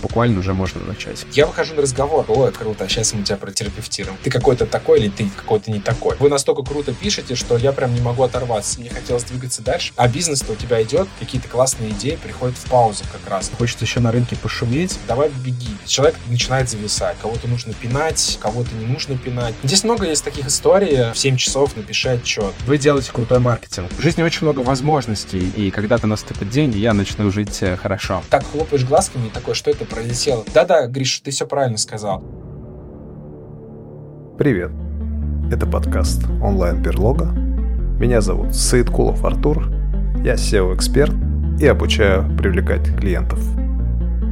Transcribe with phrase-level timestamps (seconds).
[0.00, 1.26] буквально уже можно начать.
[1.32, 2.24] Я выхожу на разговор.
[2.28, 4.16] Ой, круто, а сейчас мы тебя протерапевтируем.
[4.22, 6.16] Ты какой-то такой или ты какой-то не такой.
[6.18, 8.80] Вы настолько круто пишете, что я прям не могу оторваться.
[8.80, 9.92] Мне хотелось двигаться дальше.
[9.96, 13.50] А бизнес-то у тебя идет, какие-то классные идеи приходят в паузу как раз.
[13.58, 14.98] Хочется еще на рынке пошуметь.
[15.06, 15.76] Давай беги.
[15.86, 17.16] Человек начинает зависать.
[17.20, 19.54] Кого-то нужно пинать, кого-то не нужно пинать.
[19.62, 21.12] Здесь много есть таких историй.
[21.12, 22.54] В 7 часов напиши отчет.
[22.66, 23.90] Вы делаете крутой маркетинг.
[23.92, 28.22] В жизни очень много возможностей, и когда-то наступит день, я начну жить э, хорошо.
[28.30, 30.44] Так хлопаешь глазками и такой, что это пролетело?
[30.54, 32.22] Да-да, Гриш, ты все правильно сказал.
[34.38, 34.70] Привет.
[35.50, 37.26] Это подкаст онлайн-берлога.
[37.98, 39.70] Меня зовут Саидкулов Артур.
[40.22, 41.14] Я SEO-эксперт
[41.60, 43.40] и обучаю привлекать клиентов.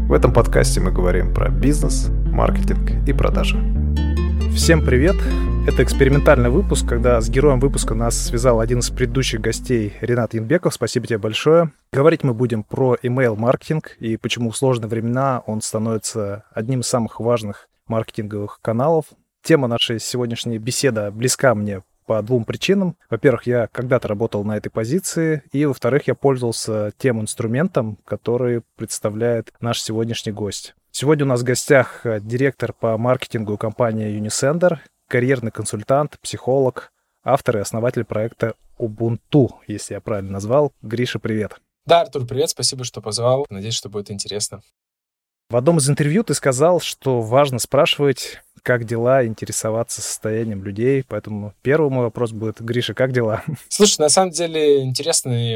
[0.08, 3.56] В этом подкасте мы говорим про бизнес, маркетинг и продажи.
[4.56, 5.16] Всем привет!
[5.68, 10.72] Это экспериментальный выпуск, когда с героем выпуска нас связал один из предыдущих гостей Ренат Янбеков.
[10.72, 11.72] Спасибо тебе большое.
[11.92, 17.20] Говорить мы будем про email-маркетинг и почему в сложные времена он становится одним из самых
[17.20, 19.04] важных маркетинговых каналов.
[19.42, 22.96] Тема нашей сегодняшней беседы близка мне по двум причинам.
[23.10, 29.52] Во-первых, я когда-то работал на этой позиции, и, во-вторых, я пользовался тем инструментом, который представляет
[29.60, 30.74] наш сегодняшний гость.
[30.98, 36.90] Сегодня у нас в гостях э, директор по маркетингу компании Unisender, карьерный консультант, психолог,
[37.22, 40.72] автор и основатель проекта Ubuntu, если я правильно назвал.
[40.80, 41.60] Гриша, привет.
[41.84, 43.44] Да, Артур, привет, спасибо, что позвал.
[43.50, 44.62] Надеюсь, что будет интересно.
[45.50, 51.04] В одном из интервью ты сказал, что важно спрашивать, как дела, интересоваться состоянием людей.
[51.06, 53.44] Поэтому первый мой вопрос будет, Гриша, как дела?
[53.68, 55.54] Слушай, на самом деле интересный,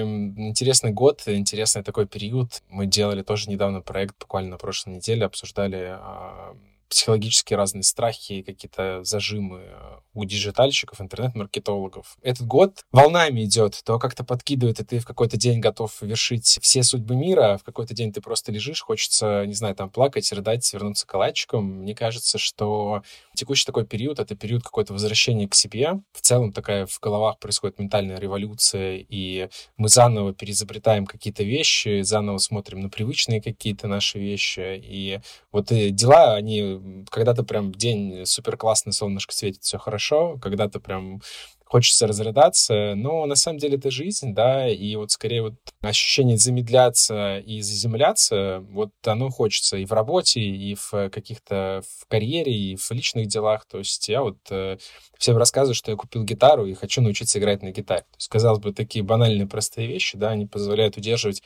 [0.48, 2.62] интересный год, интересный такой период.
[2.68, 6.54] Мы делали тоже недавно проект, буквально на прошлой неделе, обсуждали а,
[6.88, 12.16] психологические разные страхи, какие-то зажимы а, у диджитальщиков, интернет-маркетологов.
[12.22, 16.82] Этот год волнами идет, то как-то подкидывает, и ты в какой-то день готов вершить все
[16.82, 20.64] судьбы мира, а в какой-то день ты просто лежишь, хочется, не знаю, там плакать, рыдать,
[20.64, 21.64] свернуться калачиком.
[21.64, 23.02] Мне кажется, что
[23.34, 26.00] текущий такой период— это период какое-то возвращения к себе.
[26.12, 32.38] В целом такая в головах происходит ментальная революция, и мы заново переизобретаем какие-то вещи, заново
[32.38, 34.80] смотрим на привычные какие-то наши вещи.
[34.84, 35.20] И
[35.52, 40.80] вот и дела, они когда-то прям день супер классный, солнышко светит, все хорошо, хорошо, когда-то
[40.80, 41.20] прям
[41.64, 47.38] хочется разрыдаться, но на самом деле это жизнь, да, и вот скорее вот ощущение замедляться
[47.38, 52.90] и заземляться, вот оно хочется и в работе, и в каких-то в карьере, и в
[52.90, 54.78] личных делах, то есть я вот э,
[55.16, 58.00] всем рассказываю, что я купил гитару и хочу научиться играть на гитаре.
[58.00, 61.40] То есть, казалось бы, такие банальные простые вещи, да, они позволяют удерживать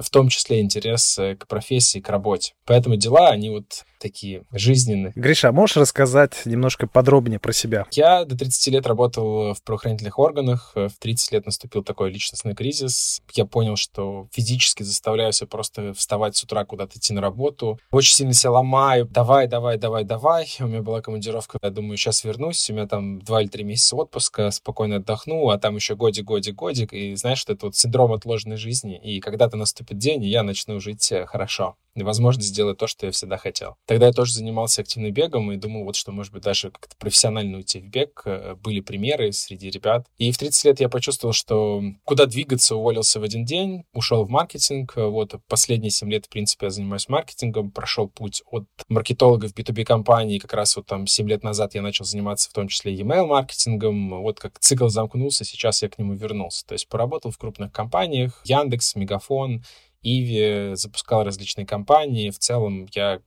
[0.00, 2.54] в том числе интерес э, к профессии, к работе.
[2.64, 5.12] Поэтому дела, они вот такие жизненные.
[5.14, 7.86] Гриша, а можешь рассказать немножко подробнее про себя?
[7.92, 10.72] Я до 30 лет работал в правоохранительных органах.
[10.74, 13.22] В 30 лет наступил такой личностный кризис.
[13.34, 17.78] Я понял, что физически заставляю себя просто вставать с утра куда-то идти на работу.
[17.90, 19.06] Очень сильно себя ломаю.
[19.06, 20.48] Давай, давай, давай, давай.
[20.60, 21.58] У меня была командировка.
[21.62, 22.70] Я думаю, сейчас вернусь.
[22.70, 24.50] У меня там 2 или 3 месяца отпуска.
[24.50, 25.48] Спокойно отдохну.
[25.48, 26.92] А там еще годик, годик, годик.
[26.92, 28.98] И знаешь, что это вот синдром отложенной жизни.
[29.02, 33.12] И когда-то наступит день, и я начну жить э, хорошо возможность сделать то, что я
[33.12, 33.76] всегда хотел.
[33.86, 37.58] Тогда я тоже занимался активным бегом и думал, вот что, может быть, даже как-то профессионально
[37.58, 38.22] уйти в бег.
[38.24, 40.06] Э, были примеры среди ребят.
[40.16, 44.30] И в 30 лет я почувствовал, что куда двигаться, уволился в один день, ушел в
[44.30, 44.94] маркетинг.
[44.96, 49.84] Вот последние 7 лет, в принципе, я занимаюсь маркетингом, прошел путь от маркетолога в B2B
[49.84, 50.38] компании.
[50.38, 54.22] Как раз вот там 7 лет назад я начал заниматься в том числе email маркетингом.
[54.22, 56.66] Вот как цикл замкнулся, сейчас я к нему вернулся.
[56.66, 59.64] То есть поработал в крупных компаниях, Яндекс, Мегафон,
[60.02, 62.30] Иви, запускал различные компании.
[62.30, 63.20] В целом я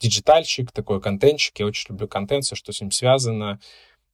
[0.00, 3.60] диджитальщик, такой контентщик, я очень люблю контент, все, что с ним связано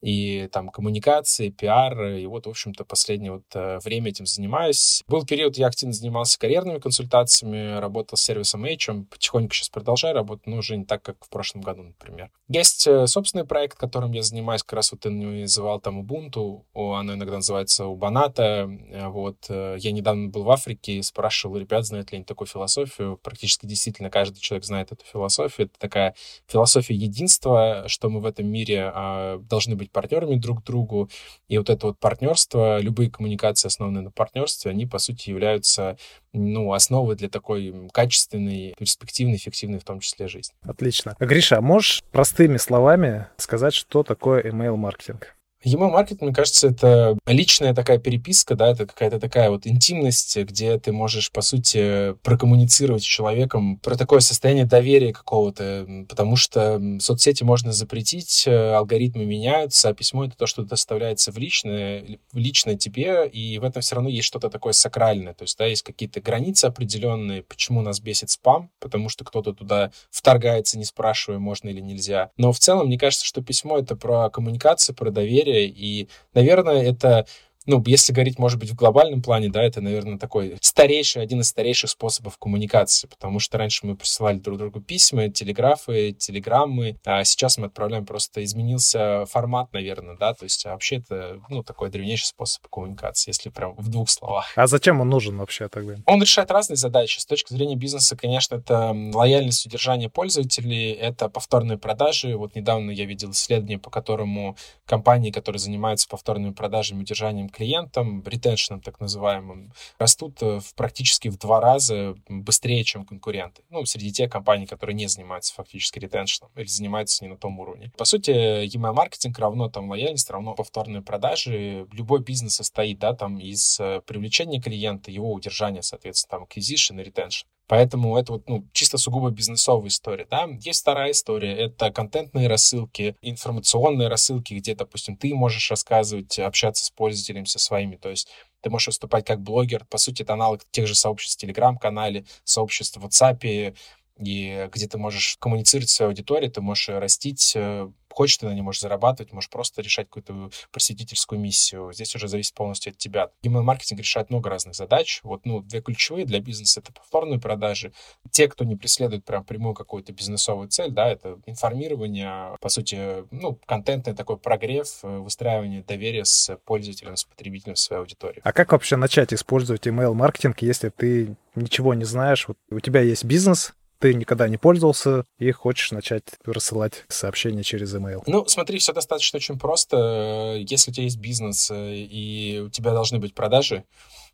[0.03, 5.03] и там коммуникации, пиар, и вот, в общем-то, последнее вот э, время этим занимаюсь.
[5.07, 10.47] Был период, я активно занимался карьерными консультациями, работал с сервисом H, потихоньку сейчас продолжаю работать,
[10.47, 12.31] но уже не так, как в прошлом году, например.
[12.49, 17.15] Есть э, собственный проект, которым я занимаюсь, как раз вот ты называл там Ubuntu, оно
[17.15, 19.49] иногда называется Ubunata, э, вот.
[19.49, 23.19] Я недавно был в Африке спрашивал ребят, знают ли они такую философию.
[23.23, 25.67] Практически действительно каждый человек знает эту философию.
[25.67, 26.15] Это такая
[26.47, 31.09] философия единства, что мы в этом мире а, должны быть партнерами друг другу.
[31.49, 35.97] И вот это вот партнерство, любые коммуникации, основанные на партнерстве, они, по сути, являются
[36.33, 40.55] ну, основой для такой качественной, перспективной, эффективной в том числе жизни.
[40.63, 41.15] Отлично.
[41.19, 45.37] Гриша, а можешь простыми словами сказать, что такое email-маркетинг?
[45.65, 50.79] Email маркетинг, мне кажется, это личная такая переписка, да, это какая-то такая вот интимность, где
[50.79, 57.45] ты можешь, по сути, прокоммуницировать с человеком про такое состояние доверия какого-то, потому что соцсети
[57.45, 62.77] можно запретить, э, алгоритмы меняются, а письмо— это то, что доставляется в личное, в личное
[62.77, 66.21] тебе, и в этом все равно есть что-то такое сакральное, то есть, да, есть какие-то
[66.21, 71.81] границы определенные, почему нас бесит спам, потому что кто-то туда вторгается, не спрашивая, можно или
[71.81, 72.31] нельзя.
[72.37, 77.27] Но в целом, мне кажется, что письмо— это про коммуникацию, про доверие, И, наверное, это
[77.67, 81.49] ну, если говорить, может быть, в глобальном плане, да, это, наверное, такой старейший, один из
[81.49, 87.59] старейших способов коммуникации, потому что раньше мы присылали друг другу письма, телеграфы, телеграммы, а сейчас
[87.59, 92.67] мы отправляем просто изменился формат, наверное, да, то есть вообще это, ну, такой древнейший способ
[92.69, 94.53] коммуникации, если прям в двух словах.
[94.57, 95.95] А зачем он нужен вообще тогда?
[96.07, 97.19] Он решает разные задачи.
[97.19, 102.37] С точки зрения бизнеса, конечно, это лояльность удержания пользователей, это повторные продажи.
[102.37, 104.57] Вот недавно я видел исследование, по которому
[104.87, 111.39] компании, которые занимаются повторными продажами, удержанием клиентам, ретеншеном так называемым, растут э, в, практически в
[111.39, 113.63] два раза быстрее, чем конкуренты.
[113.71, 117.93] Ну, среди тех компаний, которые не занимаются фактически ретеншеном или занимаются не на том уровне.
[117.97, 118.31] По сути,
[118.67, 121.87] email маркетинг равно там лояльность, равно повторные продажи.
[121.93, 127.09] Любой бизнес состоит, да, там из э, привлечения клиента, его удержания, соответственно, там acquisition и
[127.09, 127.45] retention.
[127.69, 130.49] Поэтому это вот, ну, чисто сугубо бизнесовая история, да.
[130.61, 136.91] Есть вторая история, это контентные рассылки, информационные рассылки, где, допустим, ты можешь рассказывать, общаться с
[136.91, 138.29] пользователями со своими, то есть
[138.63, 142.97] ты можешь выступать как блогер, по сути, это аналог тех же сообществ в Телеграм-канале, сообществ
[142.97, 143.75] в WhatsApp,
[144.23, 148.53] и где ты можешь коммуницировать с своей аудиторией, ты можешь растить э, Хочешь, ты на
[148.53, 151.93] ней можешь зарабатывать, можешь просто решать какую-то просветительскую миссию.
[151.93, 153.31] Здесь уже зависит полностью от тебя.
[153.43, 155.21] Email-маркетинг решает много разных задач.
[155.23, 157.93] Вот, ну, две ключевые для бизнеса— это повторные продажи.
[158.31, 163.59] Те, кто не преследует прям прямую какую-то бизнесовую цель, да, это информирование, по сути, ну,
[163.67, 168.41] контентный такой прогрев, э, выстраивание доверия с пользователем, с потребителем своей аудитории.
[168.45, 172.47] А как вообще начать использовать email-маркетинг, если ты ничего не знаешь?
[172.47, 177.95] Вот у тебя есть бизнес, ты никогда не пользовался и хочешь начать рассылать сообщения через
[177.95, 178.25] email?
[178.27, 180.57] Ну, смотри, все достаточно очень просто.
[180.59, 183.85] Если у тебя есть бизнес э, и у тебя должны быть продажи,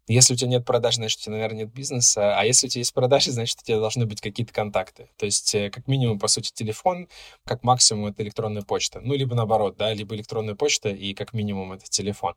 [0.06, 2.35] если у тебя нет продаж, значит, у тебя, наверное, нет бизнеса.
[2.38, 5.11] А если у тебя есть продажи, значит, у тебя должны быть какие-то контакты.
[5.19, 7.06] То есть, э, как минимум, по сути, телефон,
[7.44, 9.00] как максимум, это электронная почта.
[9.00, 12.35] Ну, либо наоборот, да, либо электронная почта и как минимум это телефон.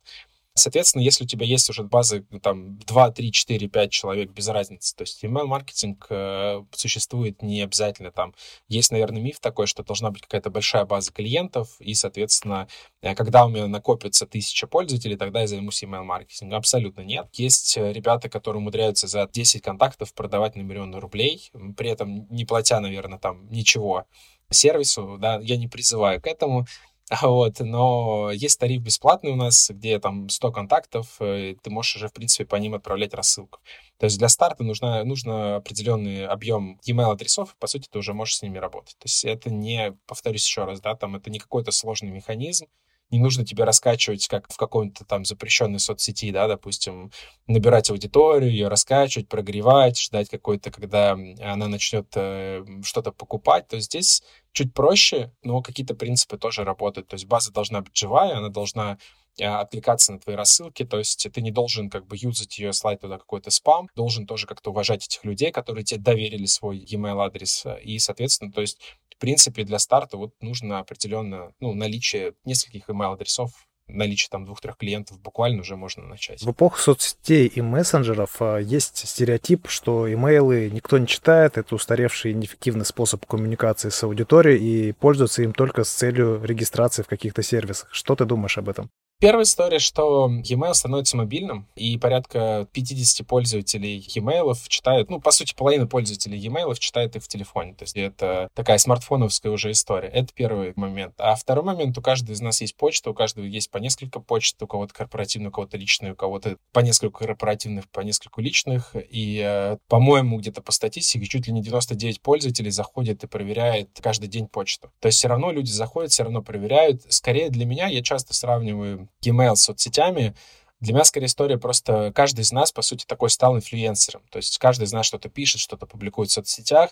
[0.54, 4.48] Соответственно, если у тебя есть уже базы ну, там 2, 3, 4, 5 человек, без
[4.48, 4.94] разницы.
[4.94, 8.34] То есть email-маркетинг э, существует не обязательно там.
[8.68, 12.68] Есть, наверное, миф такой, что должна быть какая-то большая база клиентов, и, соответственно,
[13.00, 16.58] э, когда у меня накопится тысяча пользователей, тогда я займусь email-маркетингом.
[16.58, 17.28] Абсолютно нет.
[17.32, 22.44] Есть э, ребята, которые умудряются за 10 контактов продавать на миллион рублей, при этом не
[22.44, 24.04] платя, наверное, там ничего
[24.50, 26.66] сервису, да, я не призываю к этому.
[27.22, 32.08] Вот, но есть тариф бесплатный у нас, где там 100 контактов, и ты можешь уже,
[32.08, 33.60] в принципе, по ним отправлять рассылку.
[33.98, 38.14] То есть для старта нужно, нужно определенный объем email адресов, и, по сути, ты уже
[38.14, 38.96] можешь с ними работать.
[38.98, 42.66] То есть это не, повторюсь еще раз, да, там это не какой-то сложный механизм,
[43.12, 47.12] не нужно тебе раскачивать, как в каком-то там запрещенной соцсети, да, допустим,
[47.46, 53.68] набирать аудиторию, ее раскачивать, прогревать, ждать какой-то, когда она начнет э, что-то покупать.
[53.68, 54.22] То здесь
[54.52, 57.08] чуть проще, но какие-то принципы тоже работают.
[57.08, 58.98] То есть база должна быть живая, она должна
[59.38, 63.18] откликаться на твои рассылки, то есть ты не должен как бы юзать ее, слать туда
[63.18, 67.98] какой-то спам, должен тоже как-то уважать этих людей, которые тебе доверили свой e-mail адрес, и,
[67.98, 68.78] соответственно, то есть
[69.22, 73.52] принципе, для старта вот нужно определенно, ну, наличие нескольких email-адресов
[73.86, 76.42] наличие там двух-трех клиентов буквально уже можно начать.
[76.42, 82.30] В эпоху соцсетей и мессенджеров а, есть стереотип, что имейлы никто не читает, это устаревший
[82.30, 87.42] и неэффективный способ коммуникации с аудиторией и пользуются им только с целью регистрации в каких-то
[87.42, 87.90] сервисах.
[87.92, 88.90] Что ты думаешь об этом?
[89.22, 95.54] Первая история, что e-mail становится мобильным, и порядка 50 пользователей e-mail читают, ну, по сути,
[95.54, 97.74] половина пользователей e-mail читает их в телефоне.
[97.74, 100.08] То есть это такая смартфоновская уже история.
[100.08, 101.14] Это первый момент.
[101.18, 104.60] А второй момент, у каждого из нас есть почта, у каждого есть по несколько почт,
[104.60, 108.96] у кого-то корпоративная, у кого-то личная, у кого-то по несколько корпоративных, по несколько личных.
[109.08, 114.26] И, э, по-моему, где-то по статистике чуть ли не 99 пользователей заходит и проверяет каждый
[114.26, 114.90] день почту.
[114.98, 117.02] То есть все равно люди заходят, все равно проверяют.
[117.08, 120.34] Скорее для меня, я часто сравниваю Gmail с соцсетями,
[120.82, 124.22] для меня, скорее, история просто каждый из нас, по сути, такой стал инфлюенсером.
[124.32, 126.90] То есть каждый из нас что-то пишет, что-то публикует в соцсетях,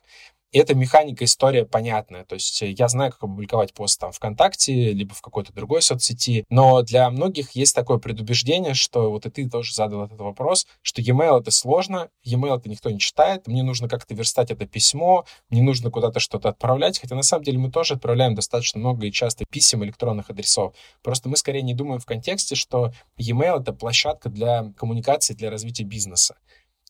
[0.53, 2.25] эта механика, история понятная.
[2.25, 6.83] То есть я знаю, как опубликовать пост там ВКонтакте, либо в какой-то другой соцсети, но
[6.83, 11.41] для многих есть такое предубеждение, что вот и ты тоже задал этот вопрос, что e-mail
[11.41, 15.91] это сложно, e-mail это никто не читает, мне нужно как-то верстать это письмо, мне нужно
[15.91, 19.85] куда-то что-то отправлять, хотя на самом деле мы тоже отправляем достаточно много и часто писем
[19.85, 20.75] электронных адресов.
[21.03, 25.85] Просто мы скорее не думаем в контексте, что e-mail это площадка для коммуникации, для развития
[25.85, 26.37] бизнеса.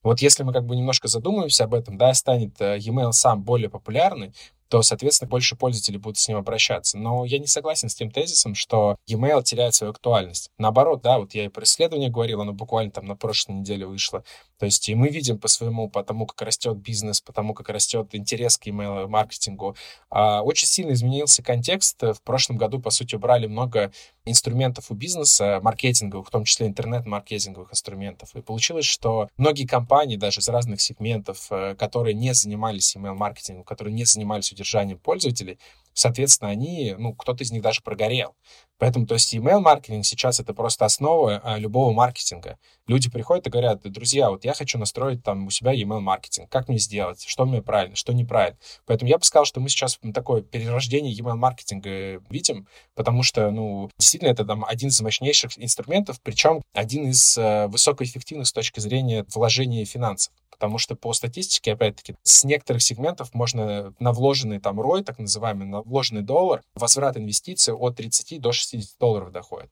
[0.03, 3.69] Вот если мы как бы немножко задумаемся об этом, да, станет э, e-mail сам более
[3.69, 4.33] популярный,
[4.69, 6.97] то, соответственно, больше пользователей будут с ним обращаться.
[6.97, 10.51] Но я не согласен с тем тезисом, что e-mail теряет свою актуальность.
[10.59, 14.25] Наоборот, да, вот я и про исследование говорил, оно буквально там на прошлой неделе вышло.
[14.61, 17.71] То есть и мы видим по своему, по тому, как растет бизнес, по тому, как
[17.71, 19.75] растет интерес к email-маркетингу.
[20.11, 22.03] А, очень сильно изменился контекст.
[22.03, 23.91] В прошлом году, по сути, убрали много
[24.27, 28.37] инструментов у бизнеса, маркетинговых, в том числе интернет-маркетинговых инструментов.
[28.37, 33.95] И получилось, что многие компании, даже из разных сегментов, э, которые не занимались email-маркетингом, которые
[33.95, 35.59] не занимались удержанием пользователей,
[35.93, 38.35] соответственно, они, ну, кто-то из них даже прогорел.
[38.79, 42.59] Поэтому, то есть, email-маркетинг сейчас это просто основа а, любого маркетинга.
[42.87, 46.49] Люди приходят и говорят, друзья, вот я хочу настроить там у себя email-маркетинг.
[46.49, 47.23] Как мне сделать?
[47.27, 48.59] Что мне правильно, что неправильно?
[48.87, 54.31] Поэтому я бы сказал, что мы сейчас такое перерождение email-маркетинга видим, потому что, ну, действительно,
[54.31, 59.85] это там один из мощнейших инструментов, причем один из э, высокоэффективных с точки зрения вложения
[59.85, 65.19] финансов потому что по статистике, опять-таки, с некоторых сегментов можно на вложенный там ROI, так
[65.19, 69.71] называемый, на вложенный доллар, возврат инвестиций от 30 до 60 долларов доходит.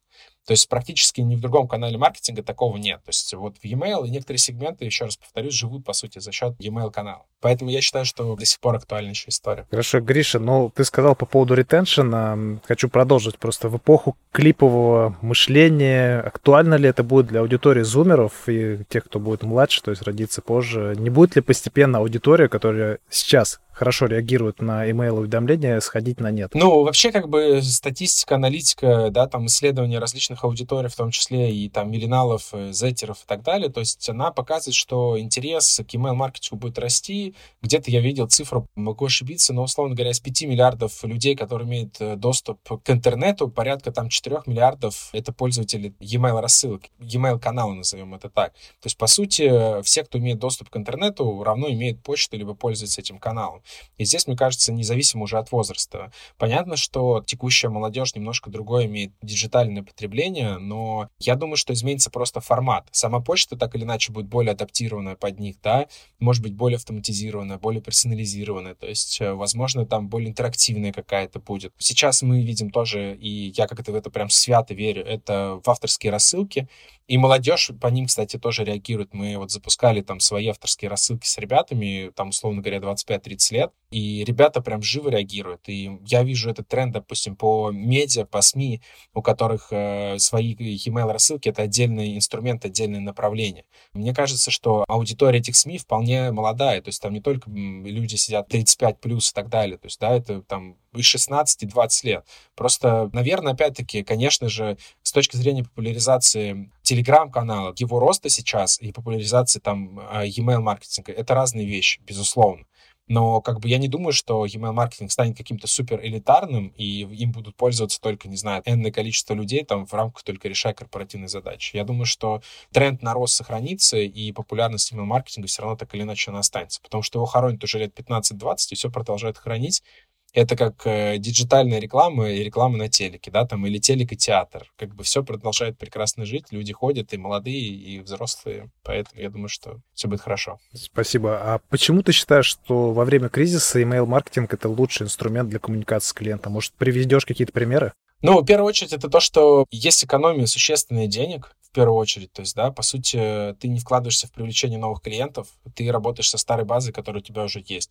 [0.48, 3.02] То есть практически ни в другом канале маркетинга такого нет.
[3.04, 6.32] То есть вот в e-mail и некоторые сегменты, еще раз повторюсь, живут, по сути, за
[6.32, 7.26] счет e-mail канала.
[7.42, 9.66] Поэтому я считаю, что до сих пор актуальна еще история.
[9.70, 12.60] Хорошо, Гриша, ну ты сказал по поводу ретеншена.
[12.64, 13.38] Хочу продолжить.
[13.38, 19.20] Просто в эпоху клипового мышления актуально ли это будет для аудитории зумеров и тех, кто
[19.20, 20.94] будет младше, то есть родиться позже?
[20.98, 26.50] Не будет ли постепенно аудитория, которая сейчас хорошо реагируют на email-уведомления, сходить на нет?
[26.54, 31.68] Ну, вообще, как бы статистика, аналитика, да, там исследования различных аудиторий, в том числе и
[31.68, 36.56] там миллиналов, э, зеттеров и так далее, то есть она показывает, что интерес к email-маркетингу
[36.56, 37.36] будет расти.
[37.62, 42.00] Где-то я видел цифру, могу ошибиться, но, условно говоря, из 5 миллиардов людей, которые имеют
[42.00, 48.14] э, доступ к интернету, порядка там 4 миллиардов— это пользователи e-mail рассылок, e-mail канала, назовем
[48.14, 48.54] это так.
[48.54, 53.00] То есть, по сути, все, кто имеет доступ к интернету, равно имеют почту, либо пользуются
[53.00, 53.62] этим каналом.
[53.96, 56.12] И здесь, мне кажется, независимо уже от возраста.
[56.36, 62.40] Понятно, что текущая молодежь немножко другое имеет диджитальное потребление, но я думаю, что изменится просто
[62.40, 62.88] формат.
[62.92, 65.86] Сама почта так или иначе будет более адаптированная под них, да,
[66.18, 71.72] может быть, более автоматизированная, более персонализированная, то есть, э, возможно, там более интерактивная какая-то будет.
[71.78, 76.12] Сейчас мы видим тоже, и я как-то в это прям свято верю, это в авторские
[76.12, 76.68] рассылки,
[77.08, 79.14] и молодежь по ним, кстати, тоже реагирует.
[79.14, 84.24] Мы вот запускали там свои авторские рассылки с ребятами, там, условно говоря, 25-30 лет, и
[84.24, 85.68] ребята прям живо реагируют.
[85.68, 88.82] И я вижу этот тренд, допустим, по медиа, по СМИ,
[89.14, 93.64] у которых э, свои e-mail рассылки— это отдельный инструмент, отдельное направление.
[93.94, 98.48] Мне кажется, что аудитория этих СМИ вполне молодая, то есть там не только люди сидят
[98.48, 102.26] 35 плюс и так далее, то есть, да, это там и 16, и 20 лет.
[102.54, 109.60] Просто, наверное, опять-таки, конечно же, с точки зрения популяризации телеграм-канала, его роста сейчас и популяризации
[109.60, 112.64] там а, e-mail маркетинга, это разные вещи, безусловно.
[113.08, 117.32] Но как бы я не думаю, что email маркетинг станет каким-то супер элитарным, и им
[117.32, 121.76] будут пользоваться только, не знаю, энное количество людей там в рамках только решая корпоративные задачи.
[121.76, 126.02] Я думаю, что тренд на рост сохранится, и популярность email маркетинга все равно так или
[126.02, 129.82] иначе она останется, потому что его хоронят уже лет 15-20, и все продолжает хранить
[130.32, 134.70] это как э, диджитальная реклама и реклама на телеке, да, там, или телек и театр.
[134.76, 139.48] Как бы все продолжает прекрасно жить, люди ходят, и молодые, и взрослые, поэтому я думаю,
[139.48, 140.58] что все будет хорошо.
[140.72, 141.38] Спасибо.
[141.40, 146.12] А почему ты считаешь, что во время кризиса email-маркетинг— это лучший инструмент для коммуникации с
[146.12, 146.52] клиентом?
[146.52, 147.92] Может, приведешь какие-то примеры?
[148.20, 152.32] Ну, в первую очередь, это то, что есть экономия существенных денег, в первую очередь.
[152.32, 156.38] То есть, да, по сути, ты не вкладываешься в привлечение новых клиентов, ты работаешь со
[156.38, 157.90] старой базой, которая у тебя уже есть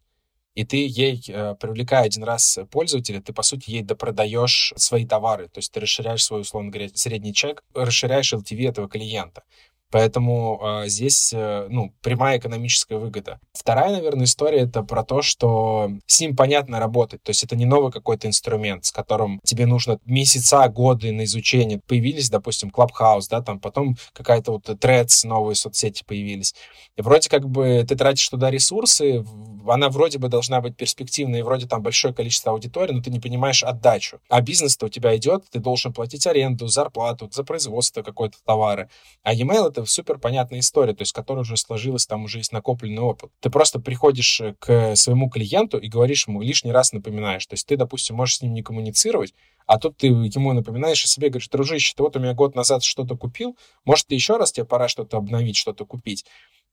[0.58, 5.50] и ты ей, э, привлекая один раз пользователя, ты, по сути, ей допродаешь свои товары.
[5.50, 9.44] То есть ты расширяешь свой, условно говоря, средний чек, расширяешь LTV этого клиента.
[9.90, 13.40] Поэтому э, здесь, э, ну, прямая экономическая выгода.
[13.54, 17.24] Вторая, наверное, история это про то, что с ним понятно работать.
[17.24, 21.80] То есть это не новый какой-то инструмент, с которым тебе нужно месяца, годы на изучение.
[21.88, 26.54] Появились, допустим, Clubhouse, да, там потом какая-то вот Threads, новые соцсети появились.
[26.98, 29.24] И вроде как бы ты тратишь туда ресурсы,
[29.68, 33.20] она вроде бы должна быть перспективной, и вроде там большое количество аудитории, но ты не
[33.20, 34.20] понимаешь отдачу.
[34.30, 38.90] А бизнес-то у тебя идет, ты должен платить аренду, зарплату за производство какой-то товара.
[39.24, 43.02] А e-mail это супер понятная история, то есть которая уже сложилась, там уже есть накопленный
[43.02, 43.32] опыт.
[43.40, 47.46] Ты просто приходишь э, к своему клиенту и говоришь ему, лишний раз напоминаешь.
[47.46, 49.34] То есть ты, допустим, можешь с ним не коммуницировать,
[49.66, 52.84] а тут ты ему напоминаешь о себе, говоришь, дружище, ты вот у меня год назад
[52.84, 56.26] что-то купил, может, ты еще раз тебе пора что-то обновить, что-то купить.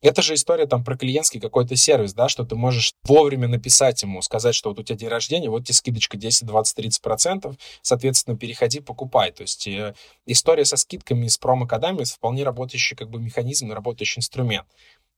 [0.03, 4.21] Это же история там про клиентский какой-то сервис, да, что ты можешь вовремя написать ему,
[4.23, 8.37] сказать, что вот у тебя день рождения, вот тебе скидочка 10, 20, 30 процентов, соответственно,
[8.37, 9.33] переходи, покупай.
[9.33, 9.95] То есть э,
[10.27, 14.67] история со скидками, с промокодами вполне работающий как бы механизм, работающий инструмент.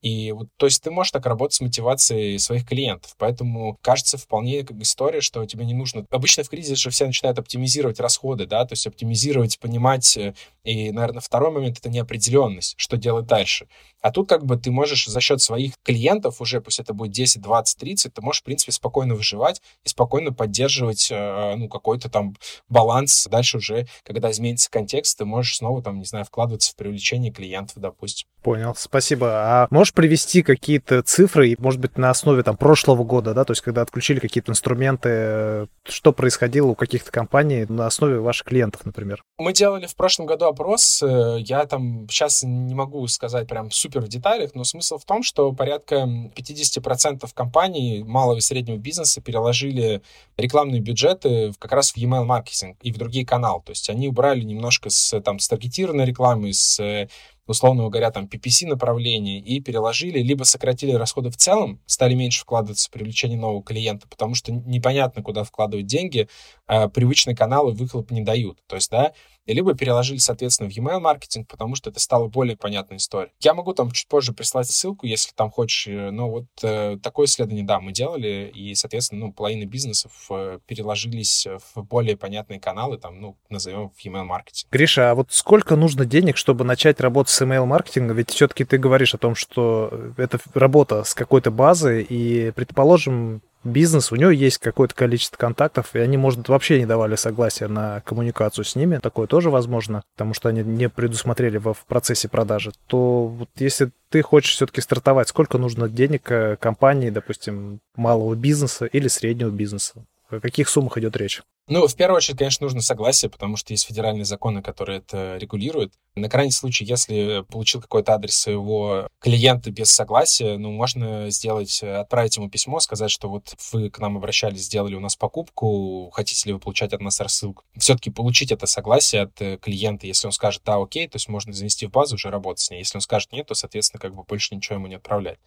[0.02, 3.14] И вот, то есть ты можешь так работать с мотивацией своих клиентов.
[3.18, 6.06] Поэтому кажется вполне как история, что тебе не нужно...
[6.10, 10.16] Обычно в кризисе же все начинают оптимизировать расходы, да, то есть оптимизировать, понимать.
[10.16, 10.34] Э,
[10.64, 13.68] и, наверное, второй момент— это неопределенность, что делать дальше.
[14.00, 17.40] А тут как бы ты можешь за счет своих клиентов уже, пусть это будет 10,
[17.40, 22.36] 20, 30, ты можешь, в принципе, спокойно выживать и спокойно поддерживать, э, ну, какой-то там
[22.68, 23.26] баланс.
[23.28, 27.78] Дальше уже, когда изменится контекст, ты можешь снова, там, не знаю, вкладываться в привлечение клиентов,
[27.78, 28.28] допустим.
[28.42, 29.28] Понял, спасибо.
[29.28, 33.62] А можешь привести какие-то цифры, может быть, на основе там прошлого года, да, то есть
[33.62, 39.22] когда отключили какие-то инструменты, что происходило у каких-то компаний на основе ваших клиентов, например?
[39.38, 44.00] Мы делали в прошлом году опрос, э, я там сейчас не могу сказать прям супер
[44.00, 50.02] в деталях, но смысл в том, что порядка 50% компаний малого и среднего бизнеса переложили
[50.36, 54.42] рекламные бюджеты как раз в email маркетинг и в другие каналы, то есть они убрали
[54.42, 57.08] немножко с там с таргетированной рекламы, с
[57.46, 62.88] условно говоря, там, PPC направление и переложили, либо сократили расходы в целом, стали меньше вкладываться
[62.88, 66.28] в привлечение нового клиента, потому что непонятно, куда вкладывать деньги,
[66.66, 68.58] а привычные каналы выхлоп не дают.
[68.66, 69.12] То есть, да,
[69.52, 73.32] либо переложили, соответственно, в e-mail маркетинг, потому что это стало более понятной историей.
[73.40, 77.26] Я могу там чуть позже прислать ссылку, если там хочешь, э, но вот э, такое
[77.26, 82.98] исследование, да, мы делали, и, соответственно, ну, половина бизнесов э, переложились в более понятные каналы,
[82.98, 84.70] там, ну, назовем в e-mail маркетинг.
[84.70, 88.16] Гриша, а вот сколько нужно денег, чтобы начать работать с email маркетингом?
[88.16, 94.12] Ведь все-таки ты говоришь о том, что это работа с какой-то базой, и, предположим, бизнес,
[94.12, 98.64] у него есть какое-то количество контактов, и они, может, вообще не давали согласия на коммуникацию
[98.64, 103.50] с ними, такое тоже возможно, потому что они не предусмотрели в процессе продажи, то вот
[103.56, 109.50] если ты хочешь все-таки стартовать, сколько нужно денег э, компании, допустим, малого бизнеса или среднего
[109.50, 110.04] бизнеса?
[110.30, 111.42] О каких суммах идет речь?
[111.68, 115.92] Ну, в первую очередь, конечно, нужно согласие, потому что есть федеральные законы, которые это регулируют.
[116.14, 122.36] На крайний случай, если получил какой-то адрес своего клиента без согласия, ну, можно сделать, отправить
[122.36, 126.52] ему письмо, сказать, что вот вы к нам обращались, сделали у нас покупку, хотите ли
[126.52, 127.64] вы получать от нас рассылку.
[127.76, 131.52] Все-таки получить это согласие от э, клиента, если он скажет «да, окей», то есть можно
[131.52, 132.78] занести в базу, уже работать с ней.
[132.78, 135.40] Если он скажет «нет», то, соответственно, как бы больше ничего ему не отправлять.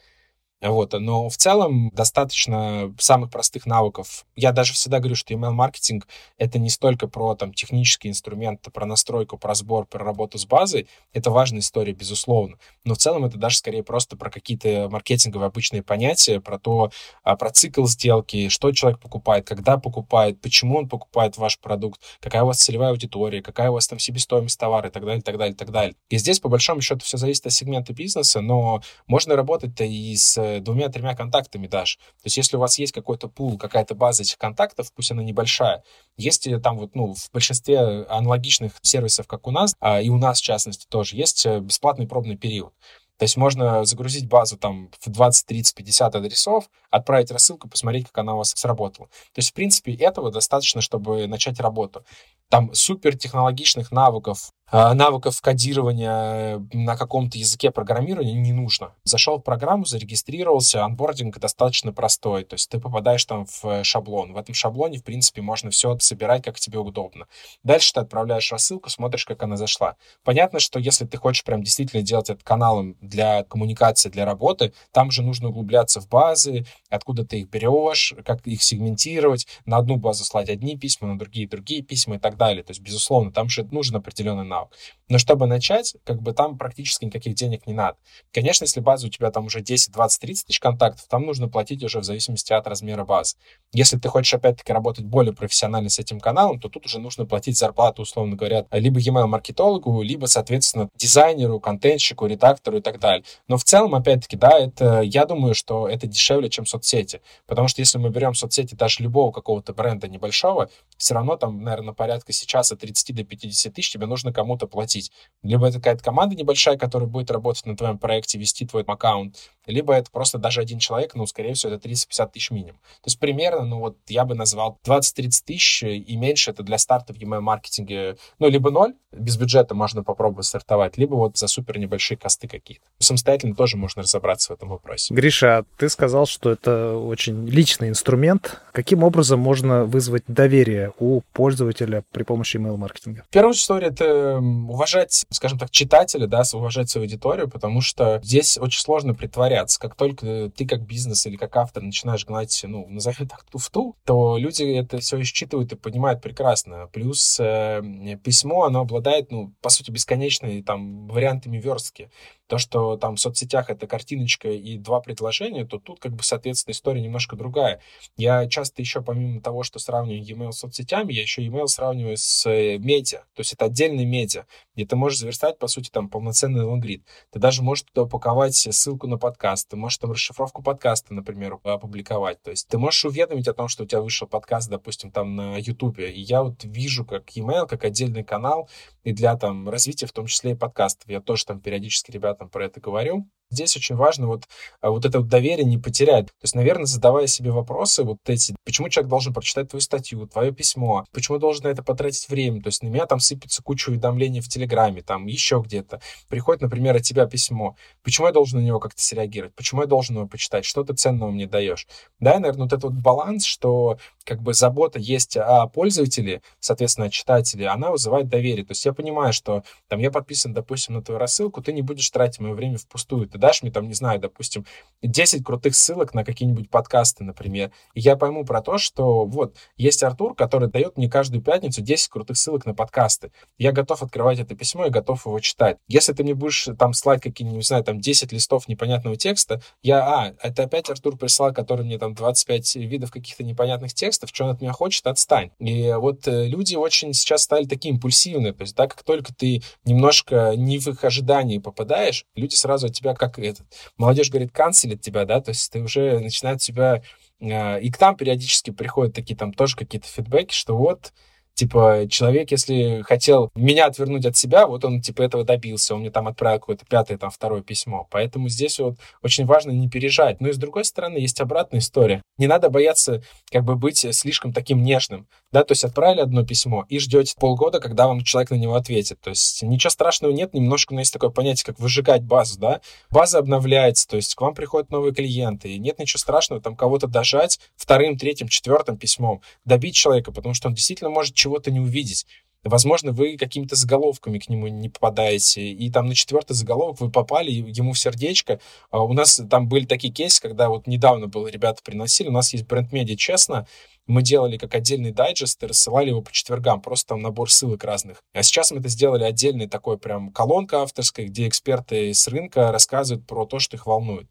[0.62, 4.26] Вот, но в целом достаточно самых простых навыков.
[4.36, 6.06] Я даже всегда говорю, что email-маркетинг—
[6.38, 10.90] это не столько про там, технические инструменты, про настройку, про сбор, про работу с базой.
[11.14, 12.58] Это важная история, безусловно.
[12.84, 16.92] Но в целом это даже скорее просто про какие-то маркетинговые обычные понятия, про то,
[17.24, 22.44] а, про цикл сделки, что человек покупает, когда покупает, почему он покупает ваш продукт, какая
[22.44, 25.38] у вас целевая аудитория, какая у вас там себестоимость товара и так далее, и так
[25.38, 25.96] далее, и так далее.
[26.10, 30.49] И здесь, по большому счету, все зависит от сегмента бизнеса, но можно работать-то и с
[30.60, 31.98] двумя-тремя контактами даже.
[31.98, 35.84] То есть если у вас есть какой-то пул, какая-то база этих контактов, пусть она небольшая,
[36.18, 40.40] есть там вот, ну, в большинстве аналогичных сервисов, как у нас, а, и у нас,
[40.40, 42.74] в частности, тоже, есть э, бесплатный пробный период.
[43.20, 48.20] То есть можно загрузить базу там в 20, 30, 50 адресов, отправить рассылку, посмотреть, как
[48.20, 49.08] она у вас сработала.
[49.08, 52.06] То есть, в принципе, этого достаточно, чтобы начать работу.
[52.50, 58.94] Там супер технологичных навыков а, навыков кодирования на каком-то языке программирования не нужно.
[59.04, 64.34] Зашел в программу, зарегистрировался, анбординг достаточно простой, то есть ты попадаешь там в шаблон.
[64.34, 67.26] В этом шаблоне, в принципе, можно все собирать, как тебе удобно.
[67.64, 69.96] Дальше ты отправляешь рассылку, смотришь, как она зашла.
[70.24, 75.10] Понятно, что если ты хочешь прям действительно делать это каналом для коммуникации, для работы, там
[75.10, 80.26] же нужно углубляться в базы, откуда ты их берешь, как их сегментировать, на одну базу
[80.26, 82.64] слать одни письма, на другие другие письма и так далее.
[82.64, 84.72] То есть, безусловно, там же нужен определенный навык.
[85.10, 87.98] Но чтобы начать, как бы там практически никаких денег не надо.
[88.32, 91.84] Конечно, если база у тебя там уже 10, 20, 30 тысяч контактов, там нужно платить
[91.84, 93.36] уже в зависимости от размера базы.
[93.74, 97.58] Если ты хочешь, опять-таки, работать более профессионально с этим каналом, то тут уже нужно платить
[97.58, 103.24] зарплату, условно говоря, либо email-маркетологу, либо, соответственно, дизайнеру, контентщику, редактору и так далее.
[103.48, 107.22] Но в целом, опять-таки, да, это, я думаю, что это дешевле, чем соцсети.
[107.48, 111.94] Потому что если мы берем соцсети даже любого какого-то бренда небольшого, все равно там, наверное,
[111.94, 115.12] порядка заработка сейчас от 30 до 50 тысяч тебе нужно кому-то платить.
[115.44, 119.38] Либо это какая-то команда небольшая, которая будет работать на твоем проекте, вести твой аккаунт,
[119.70, 122.80] либо это просто даже один человек, ну, скорее всего, это 30-50 тысяч минимум.
[123.02, 127.14] То есть примерно, ну, вот я бы назвал 20-30 тысяч и меньше это для старта
[127.14, 131.78] в email маркетинге, ну, либо ноль, без бюджета можно попробовать стартовать, либо вот за супер
[131.78, 132.84] небольшие косты какие-то.
[133.00, 135.14] Самостоятельно тоже можно разобраться в этом вопросе.
[135.14, 138.62] Гриша, ты сказал, что это очень личный инструмент.
[138.72, 143.24] Каким образом можно вызвать доверие у пользователя при помощи email маркетинга?
[143.30, 148.58] В первую очередь это уважать, скажем так, читателя, да, уважать свою аудиторию, потому что здесь
[148.58, 149.80] очень сложно притворяться.
[149.80, 154.38] Как только ты как бизнес или как автор начинаешь гнать, ну, назовем так, туфту, то
[154.38, 156.90] люди это все считывают и понимают прекрасно.
[156.92, 157.82] Плюс э,
[158.22, 162.12] письмо, оно обладает, ну, по сути, бесконечной там вариантами верстки.
[162.50, 166.72] То, что там в соцсетях это картиночка и два предложения, то тут как бы, соответственно,
[166.72, 167.80] история немножко другая.
[168.18, 172.50] Я часто еще, помимо того, что сравниваю e-mail с соцсетями, я еще e-mail сравниваю с
[172.50, 173.20] э, медиа.
[173.36, 177.06] То есть это отдельный медиа, где ты можешь заверстать, по сути, там полноценный лонгрид.
[177.32, 182.42] Ты даже можешь туда упаковать ссылку на подкаст, ты можешь там расшифровку подкаста, например, опубликовать.
[182.42, 185.58] То есть ты можешь уведомить о том, что у тебя вышел подкаст, допустим, там на
[185.58, 186.00] YouTube.
[186.00, 188.68] И я вот вижу как e-mail, как отдельный канал,
[189.04, 191.08] и для там развития в том числе и подкастов.
[191.10, 192.10] Я тоже там периодически
[192.40, 193.30] ребятам про это говорю.
[193.52, 194.44] Здесь очень важно вот,
[194.82, 196.28] а, вот это вот доверие не потерять.
[196.28, 200.52] То есть, наверное, задавая себе вопросы вот эти, почему человек должен прочитать твою статью, твое
[200.52, 202.62] письмо, почему должен на это потратить время.
[202.62, 206.00] То есть на меня там сыпется куча уведомлений в Телеграме, там еще где-то.
[206.28, 207.76] Приходит, например, от тебя письмо.
[208.04, 209.56] Почему я должен на него как-то среагировать?
[209.56, 210.66] Почему я должен его почитать?
[210.66, 211.88] Что ты ценного мне даешь?
[212.20, 217.10] Да, наверное, вот этот вот баланс, что как бы забота есть о пользователе, соответственно, о
[217.10, 218.64] читателе, она вызывает доверие.
[218.64, 222.10] То есть я понимаю, что там я подписан, допустим, на твою рассылку, ты не будешь
[222.12, 223.28] тратить мое время впустую.
[223.28, 224.66] Ты дашь мне там, не знаю, допустим,
[225.02, 227.72] 10 крутых ссылок на какие-нибудь подкасты, например.
[227.94, 232.10] И я пойму про то, что вот есть Артур, который дает мне каждую пятницу 10
[232.10, 233.32] крутых ссылок на подкасты.
[233.58, 235.78] Я готов открывать это письмо и готов его читать.
[235.88, 240.00] Если ты мне будешь там слать какие-нибудь, не знаю, там 10 листов непонятного текста, я,
[240.00, 244.52] а, это опять Артур прислал, который мне там 25 видов каких-то непонятных текстов, что он
[244.52, 245.52] от меня хочет, отстань.
[245.60, 249.62] И вот э, люди очень сейчас стали такие импульсивные, то есть, да, как только ты
[249.86, 255.02] немножко не в их ожидании попадаешь, люди сразу от тебя как этот, молодежь говорит, канцелит
[255.02, 257.04] тебя, да, то есть ты уже начинает тебя...
[257.40, 261.14] Э, и к нам периодически приходят такие там тоже какие-то фидбэки, что вот
[261.60, 265.94] Типа, человек, если хотел меня отвернуть от себя, вот он, типа, этого добился.
[265.94, 268.08] Он мне там отправил какое-то пятое, там, второе письмо.
[268.12, 270.40] Поэтому здесь вот очень важно не пережать.
[270.40, 272.22] Но и с другой стороны, есть обратная история.
[272.38, 275.28] Не надо бояться, как бы, быть слишком таким нежным.
[275.52, 279.20] Да, то есть отправили одно письмо и ждете полгода, когда вам человек на него ответит.
[279.20, 282.80] То есть ничего страшного нет, немножко, но есть такое понятие, как выжигать базу, да.
[283.10, 287.08] База обновляется, то есть к вам приходят новые клиенты, и нет ничего страшного там кого-то
[287.08, 292.26] дожать вторым, третьим, четвертым письмом, добить человека, потому что он действительно может чего-то не увидеть.
[292.64, 297.52] Возможно, вы какими-то заголовками к нему не попадаете, и там на четвертый заголовок вы попали
[297.52, 298.60] ему в сердечко.
[298.92, 302.52] А у нас там были такие кейсы, когда вот недавно было, ребята приносили, у нас
[302.54, 303.66] есть бренд-медиа «Честно»,
[304.10, 308.24] мы делали как отдельный дайджест и рассылали его по четвергам, просто там набор ссылок разных.
[308.34, 313.28] А сейчас мы это сделали отдельный такой прям колонка авторская, где эксперты с рынка рассказывают
[313.28, 314.28] про то, что их волнует.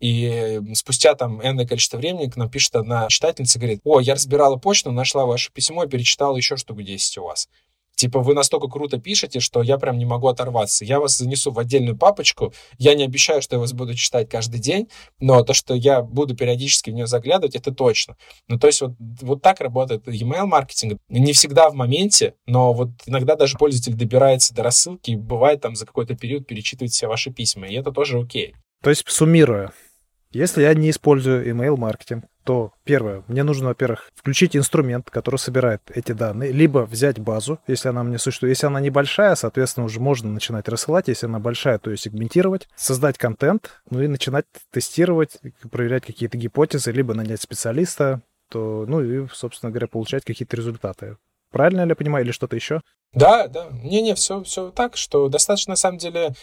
[0.00, 4.56] И спустя там энное количество времени к нам пишет одна читательница, говорит, о, я разбирала
[4.56, 7.48] почту, нашла ваше письмо перечитала еще штук 10 у вас.
[8.02, 10.84] Типа, вы настолько круто пишете, что я прям не могу оторваться.
[10.84, 12.52] Я вас занесу в отдельную папочку.
[12.76, 14.88] Я не обещаю, что я вас буду читать каждый день,
[15.20, 18.16] но то, что я буду периодически в нее заглядывать, это точно.
[18.48, 20.98] Ну, то есть вот, вот так работает email маркетинг.
[21.08, 25.76] Не всегда в моменте, но вот иногда даже пользователь добирается до рассылки и бывает там
[25.76, 28.56] за какой-то период перечитывает все ваши письма, и это тоже окей.
[28.82, 29.70] То есть, суммируя,
[30.32, 35.82] если я не использую email маркетинг, то первое, мне нужно, во-первых, включить инструмент, который собирает
[35.94, 38.56] эти данные, либо взять базу, если она мне существует.
[38.56, 41.08] Если она небольшая, соответственно, уже можно начинать рассылать.
[41.08, 45.38] Если она большая, то ее сегментировать, создать контент, ну и начинать тестировать,
[45.70, 51.16] проверять какие-то гипотезы, либо нанять специалиста, то, ну и, собственно говоря, получать какие-то результаты.
[51.50, 52.80] Правильно ли я понимаю, или что-то еще?
[53.12, 53.68] Да, да.
[53.70, 56.34] Не-не, все, все так, что достаточно, на самом деле,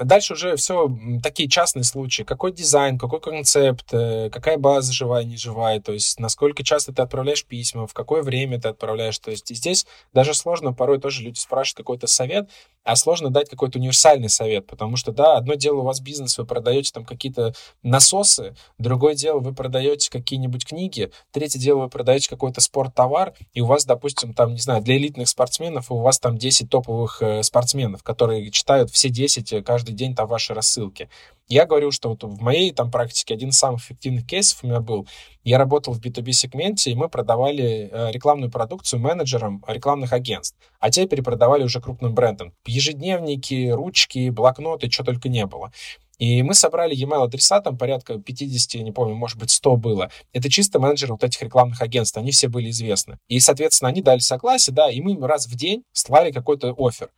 [0.00, 0.90] Дальше уже все
[1.22, 2.22] такие частные случаи.
[2.22, 7.02] Какой дизайн, какой концепт, э, какая база живая, не живая, то есть насколько часто ты
[7.02, 9.18] отправляешь письма, в какое время ты отправляешь.
[9.18, 12.48] То есть здесь даже сложно, порой тоже люди спрашивают какой-то совет,
[12.84, 16.44] а сложно дать какой-то универсальный совет, потому что, да, одно дело у вас бизнес, вы
[16.44, 22.60] продаете там какие-то насосы, другое дело вы продаете какие-нибудь книги, третье дело вы продаете какой-то
[22.60, 26.68] спорттовар, и у вас, допустим, там, не знаю, для элитных спортсменов у вас там 10
[26.68, 31.08] топовых э, спортсменов, которые читают все 10 каждый каждый день там ваши рассылки.
[31.48, 34.80] Я говорю, что вот в моей там практике один из самых эффективных кейсов у меня
[34.80, 35.08] был.
[35.44, 40.56] Я работал в B2B-сегменте, и мы продавали э, рекламную продукцию менеджерам рекламных агентств.
[40.78, 42.54] А те перепродавали уже крупным брендам.
[42.64, 45.72] Ежедневники, ручки, блокноты, что только не было.
[46.18, 50.10] И мы собрали e-mail адреса, там порядка 50, не помню, может быть, 100 было.
[50.32, 53.18] Это чисто менеджеры вот этих рекламных агентств, они все были известны.
[53.28, 57.10] И, соответственно, они дали согласие, да, и мы раз в день слали какой-то офер.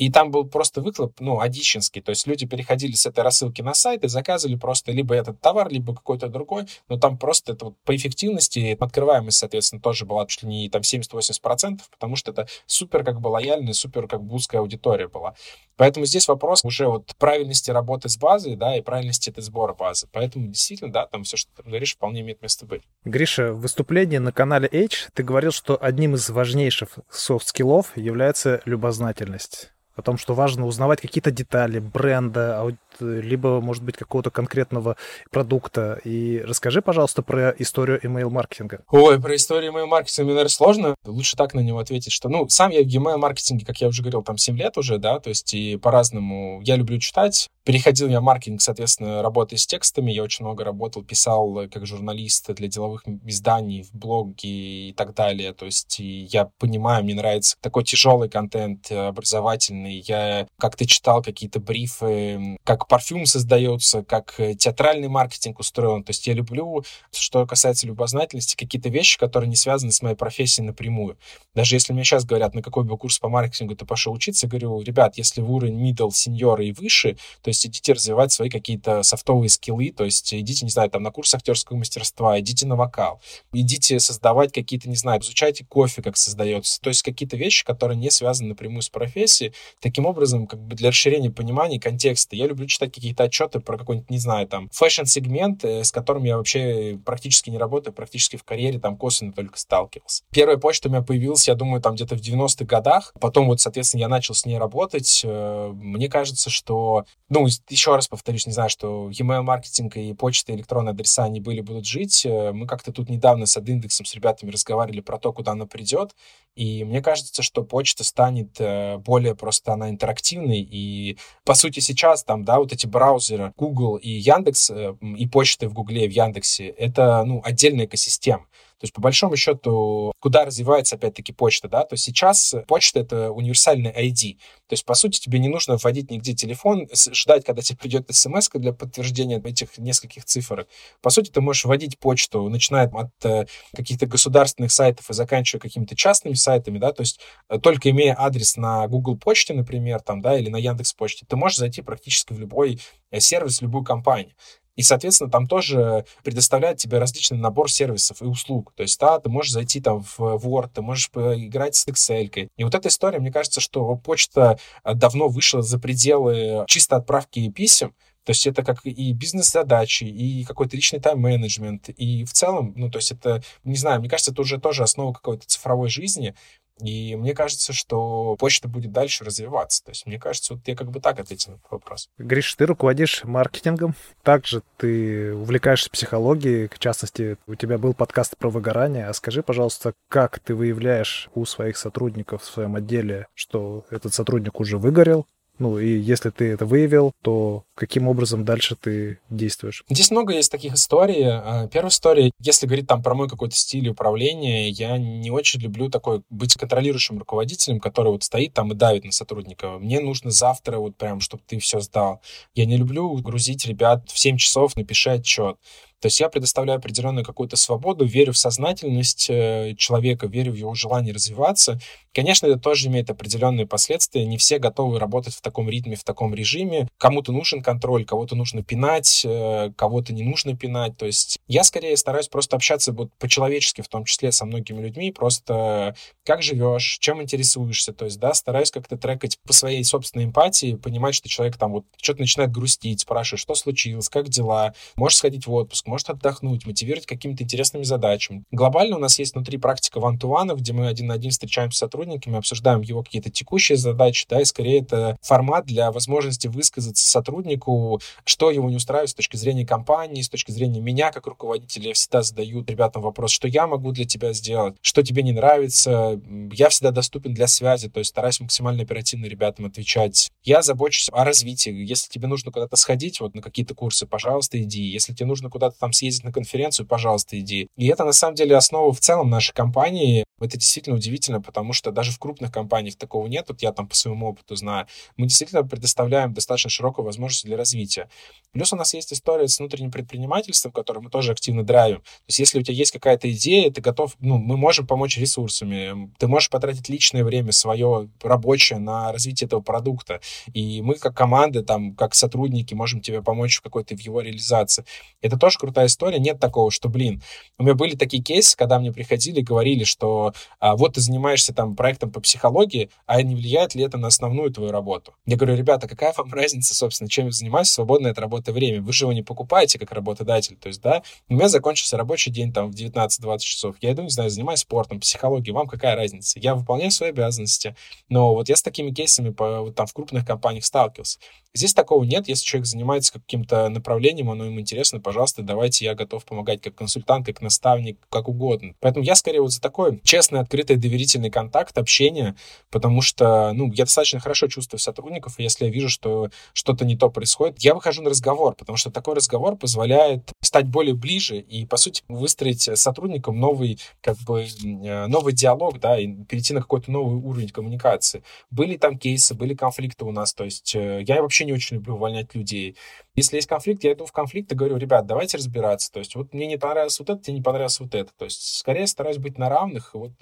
[0.00, 2.00] И там был просто выхлоп, ну, одичинский.
[2.00, 5.68] То есть люди переходили с этой рассылки на сайт и заказывали просто либо этот товар,
[5.68, 6.64] либо какой-то другой.
[6.88, 10.80] Но там просто это вот по эффективности, открываемость, соответственно, тоже была чуть ли не там
[10.80, 15.34] 70-80%, потому что это супер как бы лояльная, супер как бы узкая аудитория была.
[15.76, 20.08] Поэтому здесь вопрос уже вот правильности работы с базой, да, и правильности этой сбора базы.
[20.12, 22.84] Поэтому действительно, да, там все, что ты говоришь, вполне имеет место быть.
[23.04, 29.70] Гриша, в выступлении на канале H ты говорил, что одним из важнейших софт-скиллов является любознательность
[30.00, 32.66] о том, что важно узнавать какие-то детали бренда,
[32.98, 34.96] либо, может быть, какого-то конкретного
[35.30, 36.00] продукта.
[36.04, 38.80] И расскажи, пожалуйста, про историю email-маркетинга.
[38.90, 40.94] Ой, про историю email-маркетинга, наверное, сложно.
[41.06, 44.22] Лучше так на него ответить, что, ну, сам я в email-маркетинге, как я уже говорил,
[44.22, 46.60] там 7 лет уже, да, то есть и по-разному.
[46.62, 47.48] Я люблю читать.
[47.64, 50.10] Переходил я в маркетинг, соответственно, работая с текстами.
[50.10, 55.52] Я очень много работал, писал как журналист для деловых изданий, в блоге и так далее.
[55.52, 59.89] То есть я понимаю, мне нравится такой тяжелый контент, образовательный.
[59.98, 66.04] Я как-то читал какие-то брифы, как парфюм создается, как э, театральный маркетинг устроен.
[66.04, 70.66] То есть я люблю, что касается любознательности, какие-то вещи, которые не связаны с моей профессией
[70.66, 71.18] напрямую.
[71.54, 74.50] Даже если мне сейчас говорят, на какой бы курс по маркетингу ты пошел учиться, я
[74.50, 79.02] говорю, ребят, если вы уровень middle, senior и выше, то есть идите развивать свои какие-то
[79.02, 83.20] софтовые скиллы, то есть идите, не знаю, там на курс актерского мастерства, идите на вокал,
[83.52, 86.80] идите создавать какие-то, не знаю, изучайте кофе, как создается.
[86.80, 89.52] То есть какие-то вещи, которые не связаны напрямую с профессией.
[89.80, 94.10] Таким образом, как бы для расширения понимания контекста, я люблю читать какие-то отчеты про какой-нибудь,
[94.10, 98.78] не знаю, там, fashion-сегмент, э, с которым я вообще практически не работаю, практически в карьере
[98.78, 100.22] там косвенно только сталкивался.
[100.30, 103.14] Первая почта у меня появилась, я думаю, там где-то в 90-х годах.
[103.20, 105.22] Потом вот, соответственно, я начал с ней работать.
[105.24, 110.54] Э, мне кажется, что, ну, еще раз повторюсь, не знаю, что email маркетинг и почта,
[110.54, 112.26] электронные адреса, они были, будут жить.
[112.26, 116.14] Э, мы как-то тут недавно с индексом с ребятами разговаривали про то, куда она придет.
[116.54, 118.58] И мне кажется, что почта станет
[119.02, 120.60] более просто она интерактивной.
[120.60, 125.68] И, по сути, сейчас там, да, вот эти браузеры Google и Яндекс, э, и почты
[125.68, 128.46] в Гугле, в Яндексе, это, ну, отдельная экосистема.
[128.80, 133.90] То есть, по большому счету, куда развивается, опять-таки, почта, да, то сейчас почта— это универсальный
[133.90, 134.38] ID.
[134.68, 138.48] То есть, по сути, тебе не нужно вводить нигде телефон, ждать, когда тебе придет смс
[138.54, 140.66] для подтверждения этих нескольких цифр.
[141.02, 145.94] По сути, ты можешь вводить почту, начиная от э, каких-то государственных сайтов и заканчивая какими-то
[145.94, 150.38] частными сайтами, да, то есть э, только имея адрес на Google почте, например, там, да,
[150.38, 154.34] или на Яндекс почте, ты можешь зайти практически в любой э, сервис, в любую компанию.
[154.80, 158.72] И, соответственно, там тоже предоставляют тебе различный набор сервисов и услуг.
[158.74, 162.48] То есть, да, ты можешь зайти там в Word, ты можешь поиграть с Excel.
[162.56, 167.50] И вот эта история, мне кажется, что почта э, давно вышла за пределы чисто отправки
[167.50, 167.92] писем,
[168.24, 172.98] то есть это как и бизнес-задачи, и какой-то личный тайм-менеджмент, и в целом, ну, то
[172.98, 176.34] есть это, не знаю, мне кажется, это уже тоже основа какой-то цифровой жизни,
[176.82, 179.84] и мне кажется, что почта будет дальше развиваться.
[179.84, 182.08] То есть, мне кажется, вот я как бы так ответил на этот вопрос.
[182.18, 183.94] Гриш, ты руководишь маркетингом.
[184.22, 186.68] Также ты увлекаешься психологией.
[186.68, 189.06] В частности, у тебя был подкаст про выгорание.
[189.06, 194.60] А скажи, пожалуйста, как ты выявляешь у своих сотрудников в своем отделе, что этот сотрудник
[194.60, 195.26] уже выгорел,
[195.60, 199.84] ну и если ты это выявил, то каким образом дальше ты действуешь?
[199.88, 201.22] Здесь много есть таких историй.
[201.26, 205.90] А, первая история, если говорить там про мой какой-то стиль управления, я не очень люблю
[205.90, 209.78] такой быть контролирующим руководителем, который вот стоит там и давит на сотрудника.
[209.78, 212.22] Мне нужно завтра вот прям, чтобы ты все сдал.
[212.54, 215.58] Я не люблю грузить ребят в 7 часов, напиши отчет.
[216.00, 220.74] То есть я предоставляю определенную какую-то свободу, верю в сознательность э, человека, верю в его
[220.74, 221.78] желание развиваться.
[222.14, 224.24] Конечно, это тоже имеет определенные последствия.
[224.26, 226.88] Не все готовы работать в таком ритме, в таком режиме.
[226.98, 230.96] Кому-то нужен контроль, кого-то нужно пинать, э, кого-то не нужно пинать.
[230.96, 235.12] То есть я скорее стараюсь просто общаться вот по-человечески, в том числе со многими людьми,
[235.12, 237.92] просто как живешь, чем интересуешься.
[237.92, 241.84] То есть, да, стараюсь как-то трекать по своей собственной эмпатии, понимать, что человек там вот
[242.00, 247.06] что-то начинает грустить, спрашивает, что случилось, как дела, можешь сходить в отпуск, может отдохнуть, мотивировать
[247.06, 248.44] какими-то интересными задачами.
[248.50, 250.18] Глобально у нас есть внутри практика ван
[250.56, 254.44] где мы один на один встречаемся с сотрудниками, обсуждаем его какие-то текущие задачи, да, и
[254.44, 260.22] скорее это формат для возможности высказаться сотруднику, что его не устраивает с точки зрения компании,
[260.22, 261.88] с точки зрения меня как руководителя.
[261.88, 266.20] Я всегда задаю ребятам вопрос, что я могу для тебя сделать, что тебе не нравится.
[266.52, 270.30] Я всегда доступен для связи, то есть стараюсь максимально оперативно ребятам отвечать.
[270.44, 271.72] Я забочусь о развитии.
[271.72, 274.82] Если тебе нужно куда-то сходить, вот на какие-то курсы, пожалуйста, иди.
[274.82, 277.68] Если тебе нужно куда-то там съездить на конференцию, пожалуйста, иди.
[277.76, 280.24] И это на самом деле основа в целом нашей компании.
[280.38, 283.46] Это действительно удивительно, потому что даже в крупных компаниях такого нет.
[283.48, 284.86] Вот я там по своему опыту знаю.
[285.16, 288.08] Мы действительно предоставляем достаточно широкую возможность для развития.
[288.52, 292.00] Плюс у нас есть история с внутренним предпринимательством, которое мы тоже активно драйвим.
[292.00, 296.10] То есть если у тебя есть какая-то идея, ты готов, ну, мы можем помочь ресурсами.
[296.18, 300.20] Ты можешь потратить личное время свое рабочее на развитие этого продукта.
[300.52, 304.84] И мы как команда, там, как сотрудники можем тебе помочь в какой-то в его реализации.
[305.20, 306.18] Это тоже крутая история.
[306.18, 307.22] Нет такого, что, блин,
[307.58, 311.54] у меня были такие кейсы, когда мне приходили и говорили, что а, вот ты занимаешься
[311.54, 315.14] там проектом по психологии, а не влияет ли это на основную твою работу?
[315.26, 318.82] Я говорю, ребята, какая вам разница, собственно, чем я занимаюсь в свободное от работы время?
[318.82, 320.56] Вы же его не покупаете как работодатель.
[320.56, 323.76] То есть, да, у меня закончился рабочий день там в 19-20 часов.
[323.80, 325.54] Я иду, не знаю, занимаюсь спортом, психологией.
[325.54, 326.40] Вам какая разница?
[326.40, 327.76] Я выполняю свои обязанности.
[328.08, 331.20] Но вот я с такими кейсами по, вот, там в крупных компаниях сталкивался.
[331.52, 332.28] Здесь такого нет.
[332.28, 337.26] Если человек занимается каким-то направлением, оно ему интересно, пожалуйста, давайте, я готов помогать как консультант,
[337.26, 338.74] как наставник, как угодно.
[338.78, 342.36] Поэтому я скорее вот за такой честный, открытый, доверительный контакт, общение,
[342.70, 346.96] потому что, ну, я достаточно хорошо чувствую сотрудников, и если я вижу, что что-то не
[346.96, 351.66] то происходит, я выхожу на разговор, потому что такой разговор позволяет стать более ближе и,
[351.66, 356.60] по сути, выстроить с сотрудником новый, как бы, э, новый диалог, да, и перейти на
[356.60, 358.22] какой-то новый уровень коммуникации.
[358.50, 361.76] Были там кейсы, были конфликты у нас, то есть э, я вообще вообще не очень
[361.76, 362.76] люблю увольнять людей.
[363.16, 365.90] Если есть конфликт, я иду в конфликт и говорю, ребят, давайте разбираться.
[365.90, 368.10] То есть вот мне не понравилось вот это, тебе не понравилось вот это.
[368.16, 369.94] То есть скорее стараюсь быть на равных.
[369.94, 370.12] Вот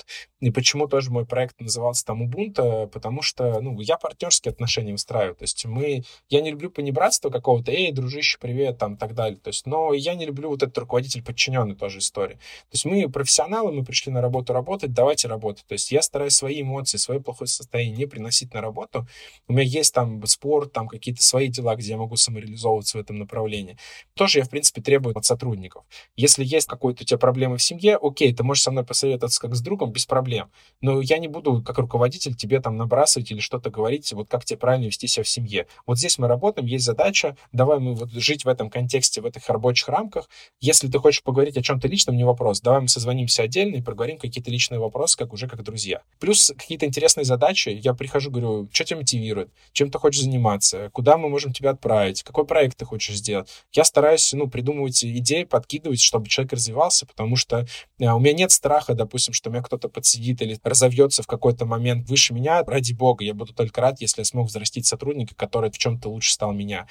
[0.40, 5.34] и почему тоже мой проект назывался там Ubuntu, потому что, ну, я партнерские отношения выстраиваю.
[5.34, 9.38] То есть мы, я не люблю понебратство какого-то, эй, дружище, привет, там, так далее.
[9.38, 12.34] То есть, но я не люблю вот этот руководитель подчиненный тоже история.
[12.36, 15.66] То есть мы профессионалы, мы пришли на работу работать, давайте работать.
[15.66, 19.06] То есть я стараюсь свои эмоции, свое плохое состояние не приносить на работу.
[19.46, 23.18] У меня есть там спорт, там какие-то свои дела, где я могу самореализовывать в этом
[23.18, 23.76] направлении.
[24.14, 25.84] Тоже я, в принципе, требую от сотрудников.
[26.16, 29.54] Если есть какой-то у тебя проблемы в семье, окей, ты можешь со мной посоветоваться как
[29.54, 30.50] с другом, без проблем.
[30.80, 34.58] Но я не буду, как руководитель, тебе там набрасывать или что-то говорить, вот как тебе
[34.58, 35.66] правильно вести себя в семье.
[35.86, 39.48] Вот здесь мы работаем, есть задача, давай мы вот жить в этом контексте, в этих
[39.48, 40.28] рабочих рамках.
[40.60, 42.60] Если ты хочешь поговорить о чем-то личном, не вопрос.
[42.60, 46.02] Давай мы созвонимся отдельно и проговорим какие-то личные вопросы, как уже как друзья.
[46.18, 47.68] Плюс какие-то интересные задачи.
[47.68, 52.22] Я прихожу, говорю, что тебя мотивирует, чем ты хочешь заниматься, куда мы можем тебя отправить,
[52.22, 53.48] какой проект проект ты хочешь сделать.
[53.72, 57.66] Я стараюсь, ну, придумывать идеи, подкидывать, чтобы человек развивался, потому что
[57.98, 62.08] э, у меня нет страха, допустим, что меня кто-то подсидит или разовьется в какой-то момент
[62.08, 62.62] выше меня.
[62.64, 66.32] Ради бога, я буду только рад, если я смог взрастить сотрудника, который в чем-то лучше
[66.32, 66.86] стал меня.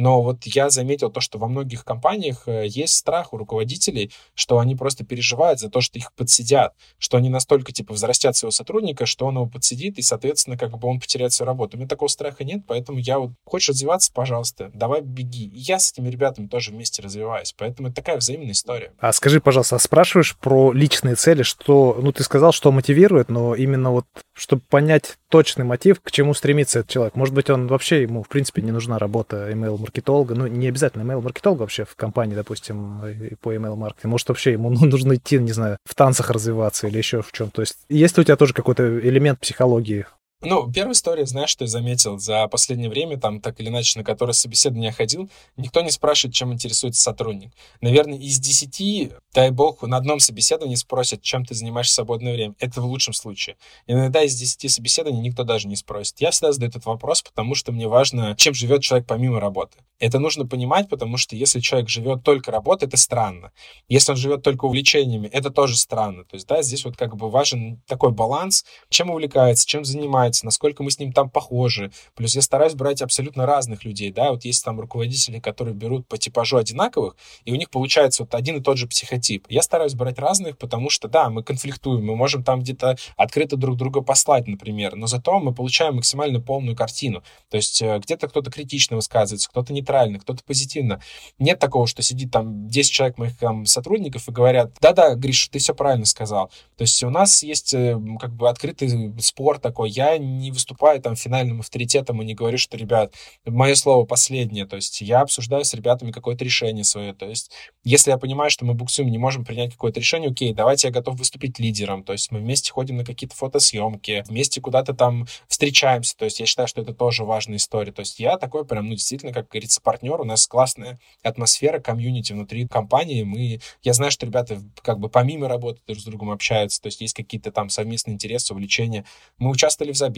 [0.00, 4.58] Но вот я заметил то, что во многих компаниях э, есть страх у руководителей, что
[4.58, 9.04] они просто переживают за то, что их подсидят, что они настолько, типа, взрастят своего сотрудника,
[9.04, 11.76] что он его подсидит, и, соответственно, как бы он потеряет свою работу.
[11.76, 15.44] У меня такого страха нет, поэтому я вот, хочешь развиваться, пожалуйста, давай беги.
[15.48, 18.94] И я с этими ребятами тоже вместе развиваюсь, поэтому это такая взаимная история.
[19.00, 23.54] А скажи, пожалуйста, а спрашиваешь про личные цели, что, ну, ты сказал, что мотивирует, но
[23.54, 24.06] именно вот,
[24.40, 27.14] чтобы понять точный мотив, к чему стремится этот человек.
[27.14, 31.02] Может быть, он вообще, ему, в принципе, не нужна работа email маркетолога, ну, не обязательно
[31.02, 33.02] email-маркетолога вообще в компании, допустим,
[33.42, 34.08] по email-маркетингу.
[34.08, 37.50] Может, вообще ему ну, нужно идти, не знаю, в танцах развиваться или еще в чем.
[37.50, 40.06] То есть, есть ли у тебя тоже какой-то элемент психологии
[40.42, 44.04] ну, первая история, знаешь, что я заметил за последнее время, там, так или иначе, на
[44.04, 47.52] которое собеседование ходил, никто не спрашивает, чем интересуется сотрудник.
[47.80, 52.54] Наверное, из десяти, дай бог, на одном собеседовании спросят, чем ты занимаешься в свободное время.
[52.58, 53.56] Это в лучшем случае.
[53.86, 56.20] Иногда из десяти собеседований никто даже не спросит.
[56.20, 59.78] Я всегда задаю этот вопрос, потому что мне важно, чем живет человек помимо работы.
[59.98, 63.52] Это нужно понимать, потому что если человек живет только работой, это странно.
[63.88, 66.24] Если он живет только увлечениями, это тоже странно.
[66.24, 70.82] То есть, да, здесь вот как бы важен такой баланс, чем увлекается, чем занимается, насколько
[70.82, 71.90] мы с ним там похожи.
[72.14, 76.16] Плюс я стараюсь брать абсолютно разных людей, да, вот есть там руководители, которые берут по
[76.16, 79.46] типажу одинаковых, и у них получается вот один и тот же психотип.
[79.48, 83.76] Я стараюсь брать разных, потому что, да, мы конфликтуем, мы можем там где-то открыто друг
[83.76, 87.22] друга послать, например, но зато мы получаем максимально полную картину.
[87.50, 91.00] То есть э, где-то кто-то критично высказывается, кто-то не нейтрально, кто-то позитивно.
[91.38, 95.58] Нет такого, что сидит там 10 человек моих там, сотрудников и говорят, да-да, Гриш, ты
[95.58, 96.50] все правильно сказал.
[96.76, 101.16] То есть у нас есть э, как бы открытый спор такой, я не выступаю там
[101.16, 104.66] финальным авторитетом и не говорю, что, ребят, мое слово последнее.
[104.66, 107.14] То есть я обсуждаю с ребятами какое-то решение свое.
[107.14, 107.50] То есть
[107.84, 111.18] если я понимаю, что мы буксуем, не можем принять какое-то решение, окей, давайте я готов
[111.18, 112.04] выступить лидером.
[112.04, 116.16] То есть мы вместе ходим на какие-то фотосъемки, вместе куда-то там встречаемся.
[116.16, 117.92] То есть я считаю, что это тоже важная история.
[117.92, 120.20] То есть я такой прям, ну, действительно, как говорится, партнер.
[120.20, 123.22] У нас классная атмосфера, комьюнити внутри компании.
[123.22, 126.80] Мы, я знаю, что ребята как бы помимо работы друг с другом общаются.
[126.80, 129.04] То есть есть какие-то там совместные интересы, увлечения.
[129.38, 130.09] Мы участвовали в забеге,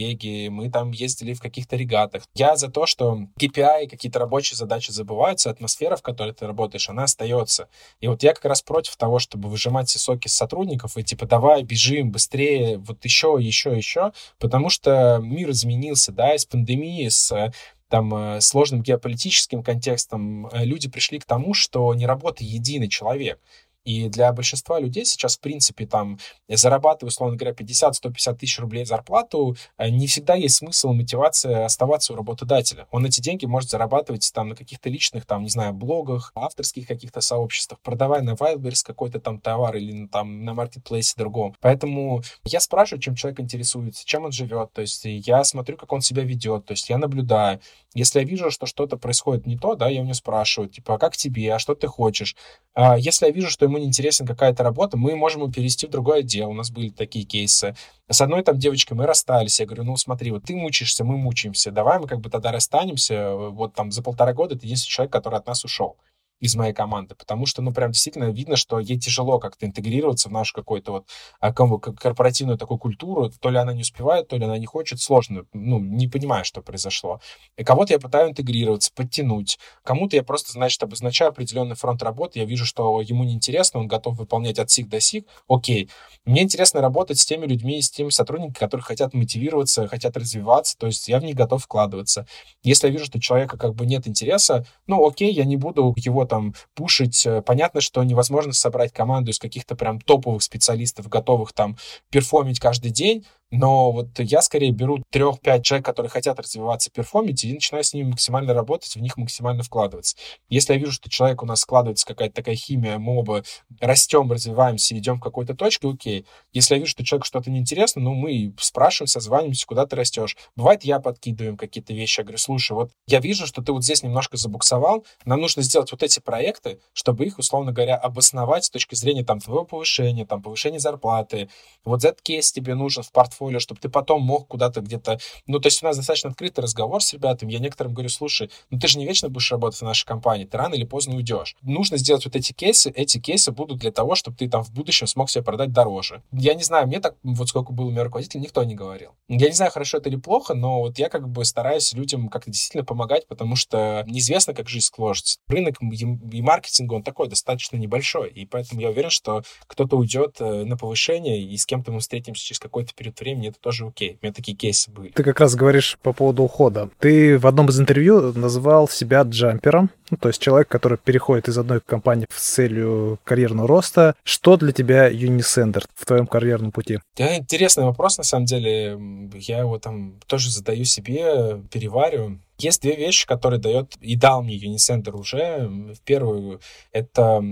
[0.49, 2.23] мы там ездили в каких-то регатах.
[2.35, 7.03] Я за то, что KPI, какие-то рабочие задачи забываются, атмосфера, в которой ты работаешь, она
[7.03, 7.67] остается.
[7.99, 11.25] И вот я как раз против того, чтобы выжимать все соки с сотрудников и типа
[11.25, 17.51] давай, бежим быстрее, вот еще, еще, еще, потому что мир изменился, да, из пандемии, с
[17.93, 23.39] там э, сложным геополитическим контекстом э, люди пришли к тому, что не работает единый человек.
[23.83, 29.55] И для большинства людей сейчас, в принципе, там, зарабатывая, условно говоря, 50-150 тысяч рублей зарплату,
[29.77, 32.87] э, не всегда есть смысл и мотивация оставаться у работодателя.
[32.91, 37.21] Он эти деньги может зарабатывать там на каких-то личных, там, не знаю, блогах, авторских каких-то
[37.21, 41.55] сообществах, продавая на Wildberries какой-то там товар или там на маркетплейсе другом.
[41.59, 46.01] Поэтому я спрашиваю, чем человек интересуется, чем он живет, то есть я смотрю, как он
[46.01, 47.59] себя ведет, то есть я наблюдаю.
[47.93, 50.97] Если я вижу, что что-то происходит не то, да, я у него спрашиваю, типа, а
[50.97, 52.35] как тебе, а что ты хочешь?
[52.73, 55.89] А если я вижу, что ему не интересна какая-то работа, мы можем его перевести в
[55.91, 56.49] другое отдел.
[56.49, 57.75] У нас были такие кейсы.
[58.09, 59.59] С одной там девочкой мы расстались.
[59.59, 61.71] Я говорю, ну смотри, вот ты мучаешься, мы мучаемся.
[61.71, 63.33] Давай мы как бы тогда расстанемся.
[63.35, 65.97] Вот там за полтора года ты единственный человек, который от нас ушел
[66.43, 70.33] из моей команды, потому что, ну, прям действительно видно, что ей тяжело как-то интегрироваться в
[70.33, 71.07] нашу какую-то вот
[71.39, 75.45] а, корпоративную такую культуру, то ли она не успевает, то ли она не хочет, сложно,
[75.53, 77.21] ну, не понимаю, что произошло.
[77.55, 82.45] И кого-то я пытаюсь интегрироваться, подтянуть, кому-то я просто, значит, обозначаю определенный фронт работы, я
[82.45, 85.89] вижу, что ему неинтересно, он готов выполнять от сих до сих, окей.
[86.25, 90.87] Мне интересно работать с теми людьми, с теми сотрудниками, которые хотят мотивироваться, хотят развиваться, то
[90.87, 92.27] есть я в них готов вкладываться.
[92.63, 96.25] Если я вижу, что человека как бы нет интереса, ну, окей, я не буду его
[96.33, 97.27] там пушить.
[97.27, 101.77] Э, понятно, что невозможно собрать команду из каких-то прям топовых специалистов, готовых там
[102.09, 103.23] перформить каждый день,
[103.53, 108.09] но вот я скорее беру трех-пять человек, которые хотят развиваться, перформить, и начинаю с ними
[108.09, 110.17] максимально работать, в них максимально вкладываться.
[110.49, 113.43] Если я вижу, что человек у нас складывается какая-то такая химия, мы оба
[113.79, 116.25] растем, развиваемся, идем в какой-то точке, окей.
[116.51, 120.35] Если я вижу, что человеку что-то неинтересно, ну, мы спрашиваем, созваниваемся, куда ты растешь.
[120.55, 124.01] Бывает, я подкидываю какие-то вещи, я говорю, слушай, вот я вижу, что ты вот здесь
[124.01, 128.95] немножко забуксовал, нам нужно сделать вот эти проекты, чтобы их, условно говоря, обосновать с точки
[128.95, 131.49] зрения там твоего повышения, там повышения зарплаты.
[131.85, 135.19] Вот этот кейс тебе нужен в портфолио портфолио, чтобы ты потом мог куда-то где-то...
[135.47, 137.51] Ну, то есть у нас достаточно открытый разговор с ребятами.
[137.51, 140.57] Я некоторым говорю, слушай, ну ты же не вечно будешь работать в нашей компании, ты
[140.57, 141.55] рано или поздно уйдешь.
[141.61, 142.91] Нужно сделать вот эти кейсы.
[142.91, 146.21] Эти кейсы будут для того, чтобы ты там в будущем смог себе продать дороже.
[146.31, 149.11] Я не знаю, мне так, вот сколько был у меня руководитель, никто не говорил.
[149.27, 152.51] Я не знаю, хорошо это или плохо, но вот я как бы стараюсь людям как-то
[152.51, 155.39] действительно помогать, потому что неизвестно, как жизнь сложится.
[155.47, 160.63] Рынок и маркетинга, он такой достаточно небольшой, и поэтому я уверен, что кто-то уйдет э,
[160.63, 164.17] на повышение, и с кем-то мы встретимся через какой-то период времени, времени это тоже окей.
[164.21, 165.09] У меня такие кейсы были.
[165.09, 166.89] Ты как раз говоришь по поводу ухода.
[166.99, 171.57] Ты в одном из интервью называл себя джампером, ну, то есть человек, который переходит из
[171.57, 174.15] одной компании с целью карьерного роста.
[174.23, 176.99] Что для тебя Unisender в твоем карьерном пути?
[177.17, 178.99] Да, интересный вопрос, на самом деле.
[179.33, 182.39] Я его там тоже задаю себе, перевариваю.
[182.59, 185.67] Есть две вещи, которые дает и дал мне Unicenter уже.
[185.67, 187.43] В первую— это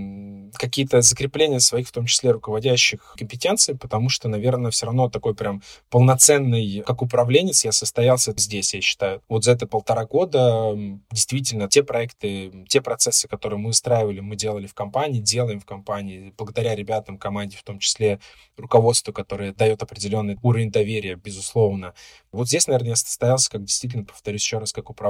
[0.54, 5.64] какие-то закрепления своих, в том числе руководящих компетенций, потому что, наверное, все равно такой прям
[5.90, 9.22] полноценный, как управленец, я состоялся здесь, я считаю.
[9.28, 10.76] Вот за это полтора года
[11.12, 16.34] действительно те проекты, те процессы, которые мы устраивали, мы делали в компании, делаем в компании,
[16.38, 18.20] благодаря ребятам, команде, в том числе
[18.58, 21.94] руководству, которое дает определенный уровень доверия, безусловно.
[22.32, 25.01] Вот здесь, наверное, я состоялся, как действительно, повторюсь еще раз, как управленец.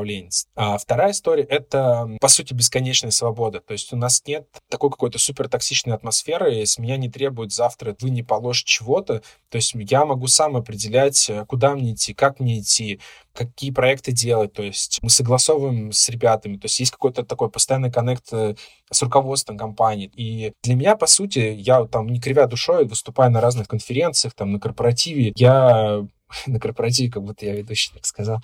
[0.56, 3.60] А вторая история— это, по сути, бесконечная свобода.
[3.60, 7.96] То есть у нас нет такой какой-то супер токсичной атмосферы, с меня не требует завтра
[8.02, 9.22] вы не положь чего-то.
[9.50, 13.00] То есть я могу сам определять, куда мне идти, как мне идти,
[13.34, 14.54] какие проекты делать.
[14.54, 16.58] То есть мы согласовываем с ребятами.
[16.58, 18.56] То есть есть какой-то такой постоянный коннект э,
[18.92, 20.12] с руководством компании.
[20.16, 24.52] И для меня, по сути, я там не кривя душой, выступая на разных конференциях, там
[24.52, 26.06] на корпоративе, я
[26.48, 28.40] на корпоративе, как будто я ведущий так сказал,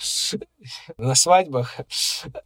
[0.98, 1.80] на свадьбах.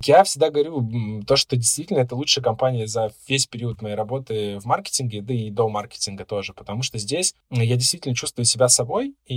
[0.03, 4.65] Я всегда говорю то, что действительно это лучшая компания за весь период моей работы в
[4.65, 9.35] маркетинге, да и до маркетинга тоже, потому что здесь я действительно чувствую себя собой, и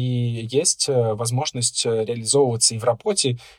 [0.50, 2.93] есть э, возможность э, реализовываться и в работе,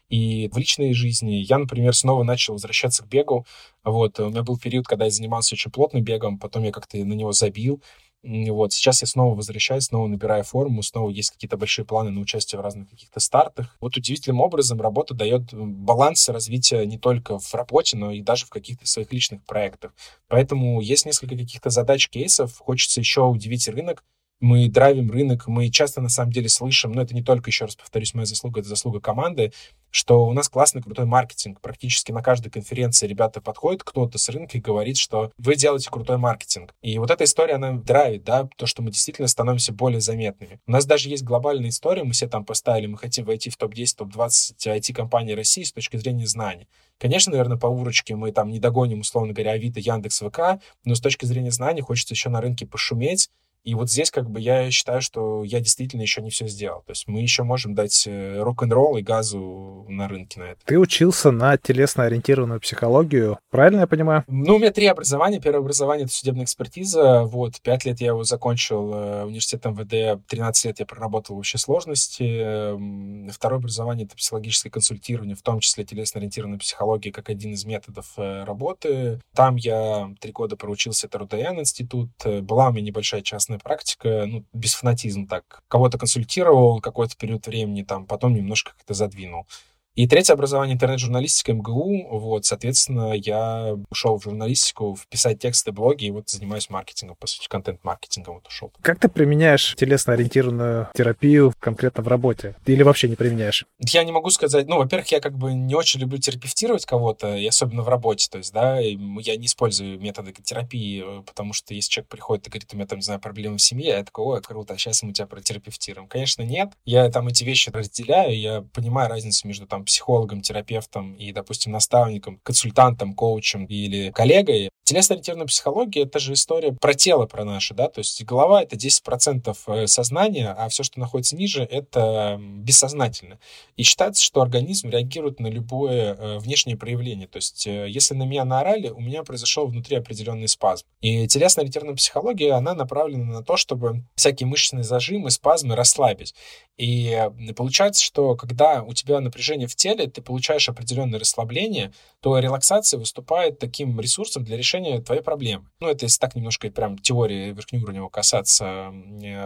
[0.09, 1.35] и в личной жизни.
[1.35, 3.45] Я, например, снова начал возвращаться к бегу.
[3.83, 7.13] Вот, у меня был период, когда я занимался очень плотным бегом, потом я как-то на
[7.13, 7.81] него забил,
[8.23, 12.59] Вот, сейчас я снова возвращаюсь, снова набираю форму, снова есть какие-то большие планы на участие
[12.59, 13.77] в разных каких-то стартах.
[13.79, 18.49] Вот удивительным образом работа дает баланс развития не только в работе, но и даже в
[18.49, 19.93] каких-то своих личных проектах.
[20.27, 22.57] Поэтому есть несколько каких-то задач, кейсов.
[22.57, 24.03] Хочется еще удивить рынок,
[24.45, 27.75] мы драйвим рынок, мы часто на самом деле слышим, но это не только, еще раз
[27.75, 29.51] повторюсь, моя заслуга, это заслуга команды,
[29.89, 31.61] что у нас классный, крутой маркетинг.
[31.61, 36.17] Практически на каждой конференции ребята подходят, кто-то с рынка и говорит, что вы делаете крутой
[36.17, 36.75] маркетинг.
[36.83, 40.59] И вот эта история, она драйвит, да, то, что мы действительно становимся более заметными.
[40.67, 43.95] У нас даже есть глобальная история, мы все там поставили, мы хотим войти в топ-10,
[43.97, 46.67] топ-20 IT-компаний России с точки зрения знаний.
[46.99, 51.01] Конечно, наверное, по урочке мы там не догоним, условно говоря, Авито, Яндекс, ВК, но с
[51.01, 53.29] точки зрения знаний хочется еще на рынке пошуметь,
[53.65, 56.83] и вот здесь как бы я считаю, что я действительно еще не все сделал.
[56.85, 60.59] То есть мы еще можем дать э, рок-н-ролл и газу на рынке на это.
[60.65, 64.23] Ты учился на телесно-ориентированную психологию, правильно я понимаю?
[64.27, 65.41] Ну, у меня три образования.
[65.41, 67.23] Первое образование— это судебная экспертиза.
[67.23, 71.57] Вот, пять лет я его закончил э, университет МВД, 13 лет я проработал в общей
[71.57, 73.31] сложности.
[73.31, 78.43] Второе образование— это психологическое консультирование, в том числе телесно-ориентированная психология, как один из методов э,
[78.43, 79.19] работы.
[79.33, 82.11] Там я три года проучился, это РУТН институт.
[82.43, 85.63] Была у меня небольшая частная частная практика, ну, без фанатизма так.
[85.67, 89.47] Кого-то консультировал какой-то период времени, там, потом немножко как-то задвинул.
[89.95, 92.09] И третье образование интернет-журналистика МГУ.
[92.09, 97.47] Вот, соответственно, я ушел в журналистику, вписать тексты, блоги, и вот занимаюсь маркетингом, по сути,
[97.47, 98.73] контент-маркетингом вот ушел.
[98.81, 102.55] Как ты применяешь телесно-ориентированную терапию конкретно в работе?
[102.65, 103.65] Или вообще не применяешь?
[103.79, 104.67] Я не могу сказать.
[104.67, 108.27] Ну, во-первых, я как бы не очень люблю терапевтировать кого-то, и особенно в работе.
[108.29, 112.73] То есть, да, я не использую методы терапии, потому что если человек приходит и говорит,
[112.73, 115.13] у меня там, не знаю, проблемы в семье, я такой, ой, круто, а сейчас мы
[115.13, 116.09] тебя протерапевтируем.
[116.09, 116.73] Конечно, нет.
[116.83, 122.39] Я там эти вещи разделяю, я понимаю разницу между там психологом, терапевтом и, допустим, наставником,
[122.43, 127.99] консультантом, коучем или коллегой, Телесно-ориентированная психология— это же история про тело, про наше, да, то
[127.99, 133.39] есть голова— это 10% э, сознания, а все, что находится ниже, это бессознательно.
[133.77, 138.27] И считается, что организм реагирует на любое э, внешнее проявление, то есть э, если на
[138.27, 140.85] меня наорали, у меня произошел внутри определенный спазм.
[141.01, 146.35] И телесно-ориентированная психология, она направлена на то, чтобы всякие мышечные зажимы, спазмы расслабить.
[146.77, 152.99] И получается, что когда у тебя напряжение в теле, ты получаешь определенное расслабление, то релаксация
[152.99, 155.69] выступает таким ресурсом для решения твоей проблемы.
[155.79, 158.93] Ну, это если так немножко прям теории верхнеуровневого касаться.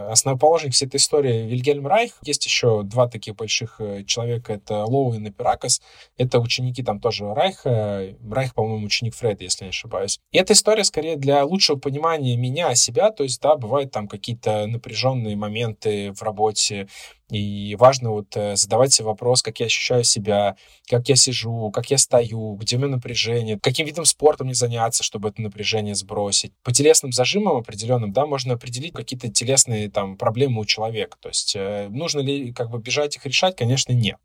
[0.08, 2.12] Основоположник всей этой истории Вильгельм Райх.
[2.22, 5.80] Есть еще два таких больших э, человека, это Лоуэн и Пиракос.
[6.16, 8.14] Это ученики там тоже Райха.
[8.30, 10.18] Райх, по-моему, ученик Фреда, если не ошибаюсь.
[10.32, 13.10] И эта история скорее для лучшего понимания меня, себя.
[13.10, 16.88] То есть, да, бывают там какие-то напряженные моменты в работе,
[17.30, 20.56] и важно вот э, задавать себе вопрос, как я ощущаю себя,
[20.88, 25.02] как я сижу, как я стою, где у меня напряжение, каким видом спорта мне заняться,
[25.02, 26.52] чтобы это напряжение сбросить.
[26.62, 31.16] По телесным зажимам определенным, да, можно определить какие-то телесные там проблемы у человека.
[31.20, 33.56] То есть э, нужно ли как бы бежать их решать?
[33.56, 34.16] Конечно, нет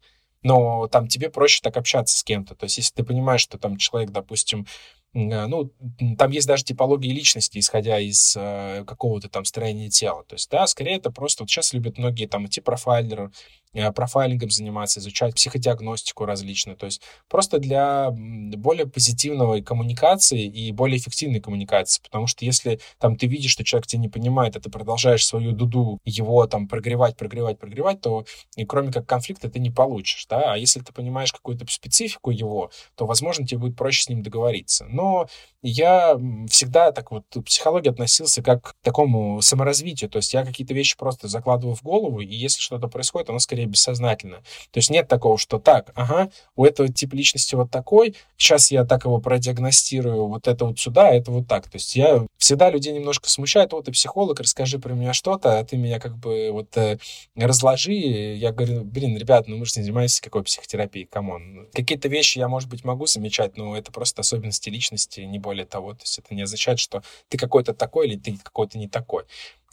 [0.45, 2.53] но там тебе проще так общаться с кем-то.
[2.53, 4.67] То есть, если ты понимаешь, что там человек, допустим,
[5.15, 5.71] ну,
[6.17, 10.23] там есть даже типологии личности, исходя из э, какого-то там строения тела.
[10.25, 14.49] То есть, да, скорее это просто, вот сейчас любят многие там идти профайлеры, Э, профайлингом
[14.49, 16.77] заниматься, изучать психодиагностику различную.
[16.77, 22.01] То есть просто для более позитивной коммуникации и более эффективной коммуникации.
[22.01, 25.51] Потому что если там ты видишь, что человек тебя не понимает, а ты продолжаешь свою
[25.51, 30.25] дуду его там прогревать, прогревать, прогревать, то и кроме как конфликта ты не получишь.
[30.29, 30.53] Да?
[30.53, 34.85] А если ты понимаешь какую-то специфику его, то, возможно, тебе будет проще с ним договориться.
[34.85, 35.27] Но
[35.61, 36.17] я
[36.49, 40.09] всегда так вот к психологии относился как к такому саморазвитию.
[40.09, 43.64] То есть я какие-то вещи просто закладываю в голову, и если что-то происходит, оно скорее
[43.65, 44.37] бессознательно.
[44.71, 48.85] То есть нет такого, что так, ага, у этого тип личности вот такой, сейчас я
[48.85, 51.63] так его продиагностирую, вот это вот сюда, а это вот так.
[51.63, 55.63] То есть я всегда людей немножко смущает, вот ты психолог, расскажи про меня что-то, а
[55.63, 56.97] ты меня как бы вот э,
[57.35, 57.93] разложи.
[57.93, 61.67] Я говорю, блин, ребят, ну мы же не занимаемся какой психотерапией, come on.
[61.73, 65.93] Какие-то вещи я, может быть, могу замечать, но это просто особенности личности, не более того.
[65.93, 69.23] То есть это не означает, что ты какой-то такой или ты какой-то не такой